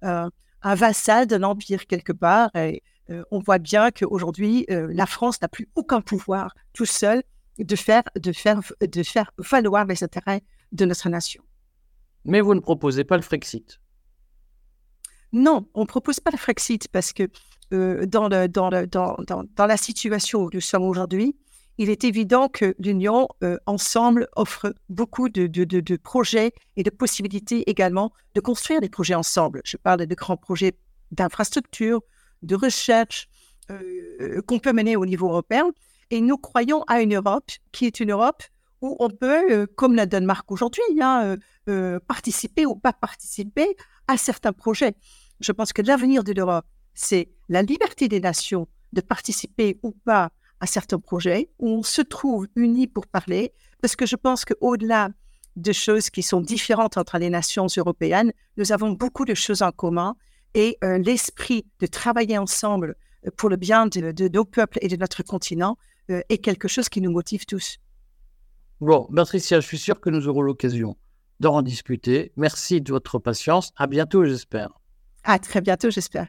euh, 0.05 0.29
un 0.63 0.75
vassal 0.75 1.27
d'un 1.27 1.43
empire 1.43 1.87
quelque 1.87 2.13
part. 2.13 2.51
Et 2.55 2.83
euh, 3.11 3.23
on 3.31 3.41
voit 3.41 3.59
bien 3.59 3.91
qu'aujourd'hui, 3.91 4.67
la 4.69 5.07
France 5.07 5.41
n'a 5.41 5.49
plus 5.49 5.69
aucun 5.75 6.01
pouvoir 6.01 6.55
tout 6.73 6.87
seul 6.87 7.23
de 7.59 7.77
faire, 7.77 8.03
de 8.19 8.33
faire, 8.33 8.61
de 8.81 9.03
faire 9.03 9.31
valoir 9.39 9.85
les 9.87 10.03
intérêts 10.03 10.43
de 10.73 10.85
notre 10.85 11.09
nation. 11.09 11.43
Mais 12.25 12.41
vous 12.41 12.55
ne 12.55 12.61
proposez 12.61 13.05
pas 13.05 13.17
le 13.17 13.23
Frexit? 13.23 13.79
Non, 15.33 15.69
on 15.75 15.83
ne 15.83 15.87
propose 15.87 16.21
pas 16.21 16.31
le 16.31 16.39
Frexit 16.39 16.89
parce 16.89 17.13
que 17.13 17.29
euh, 17.73 18.07
dans, 18.07 18.29
la 18.29 19.77
situation 19.77 20.45
où 20.45 20.51
nous 20.53 20.61
sommes 20.61 20.85
aujourd'hui, 20.85 21.37
il 21.79 21.91
est 21.91 22.05
évident 22.05 22.49
que 22.49 22.75
l'Union, 22.79 23.29
euh, 23.43 23.57
ensemble, 23.67 24.29
offre 24.37 24.75
beaucoup 24.89 25.29
de, 25.29 25.97
projets 25.97 26.53
et 26.77 26.83
de 26.83 26.91
possibilités 26.91 27.69
également 27.69 28.13
de 28.35 28.41
construire 28.41 28.81
des 28.81 28.89
projets 28.89 29.15
ensemble. 29.15 29.61
Je 29.65 29.77
parle 29.77 30.07
de 30.07 30.15
grands 30.15 30.37
projets 30.37 30.75
d'infrastructure, 31.11 32.01
de 32.43 32.55
recherche 32.55 33.29
euh, 33.71 34.41
qu'on 34.47 34.59
peut 34.59 34.73
mener 34.73 34.97
au 34.97 35.07
niveau 35.07 35.29
européen. 35.29 35.71
Et 36.11 36.21
nous 36.21 36.37
croyons 36.37 36.83
à 36.85 37.01
une 37.01 37.17
Europe 37.17 37.51
qui 37.73 37.87
est 37.87 37.99
une 37.99 38.13
Europe 38.13 38.43
où 38.83 38.97
on 39.01 39.09
peut, 39.09 39.67
comme 39.77 39.95
la 39.95 40.05
Danemark 40.05 40.53
aujourd'hui, 40.53 40.83
hein, 41.01 41.37
participer 42.07 42.67
ou 42.67 42.77
pas 42.77 42.93
participer 42.93 43.75
à 44.07 44.19
certains 44.19 44.53
projets. 44.53 44.95
Je 45.41 45.53
pense 45.53 45.73
que 45.73 45.81
l'avenir 45.81 46.23
de 46.23 46.33
l'Europe, 46.33 46.67
c'est 46.95 47.29
la 47.49 47.63
liberté 47.63 48.09
des 48.09 48.21
nations 48.21 48.69
de 48.93 49.01
participer 49.01 49.79
ou 49.83 49.91
pas 49.93 50.31
à 50.61 50.67
certains 50.67 50.99
projets 50.99 51.51
où 51.59 51.69
on 51.69 51.83
se 51.83 52.03
trouve 52.03 52.47
unis 52.57 52.87
pour 52.87 53.07
parler, 53.07 53.53
parce 53.83 53.97
que 53.97 54.07
je 54.07 54.17
pense 54.17 54.45
qu'au-delà 54.45 55.11
de 55.57 55.73
choses 55.73 56.11
qui 56.11 56.23
sont 56.23 56.41
différentes 56.41 56.97
entre 56.97 57.19
les 57.19 57.31
nations 57.31 57.67
européennes, 57.77 58.33
nous 58.57 58.73
avons 58.73 58.91
beaucoup 58.91 59.25
de 59.25 59.35
choses 59.35 59.63
en 59.63 59.71
commun 59.71 60.17
et 60.55 60.79
euh, 60.83 60.99
l'esprit 60.99 61.67
de 61.81 61.87
travailler 61.87 62.39
ensemble 62.39 62.97
euh, 63.27 63.31
pour 63.37 63.49
le 63.49 63.57
bien 63.57 63.87
de, 63.87 64.29
nos 64.29 64.45
peuples 64.45 64.79
et 64.81 64.89
de 64.89 64.97
notre 64.97 65.23
continent 65.23 65.77
euh, 66.11 66.21
est 66.29 66.39
quelque 66.39 66.69
chose 66.69 66.89
qui 66.89 67.01
nous 67.01 67.11
motive 67.11 67.45
tous. 67.47 67.79
Bon, 68.81 69.09
Patricia, 69.15 69.61
je 69.61 69.67
suis 69.67 69.79
sûr 69.79 70.01
que 70.01 70.11
nous 70.11 70.29
aurons 70.29 70.43
l'occasion 70.43 70.97
d'en 71.41 71.63
discuter. 71.63 72.33
Merci 72.37 72.81
de 72.81 72.93
votre 72.93 73.19
patience. 73.19 73.73
À 73.77 73.87
bientôt, 73.87 74.25
j'espère. 74.25 74.71
À 75.25 75.39
très 75.39 75.61
bientôt, 75.61 75.91
j'espère. 75.91 76.29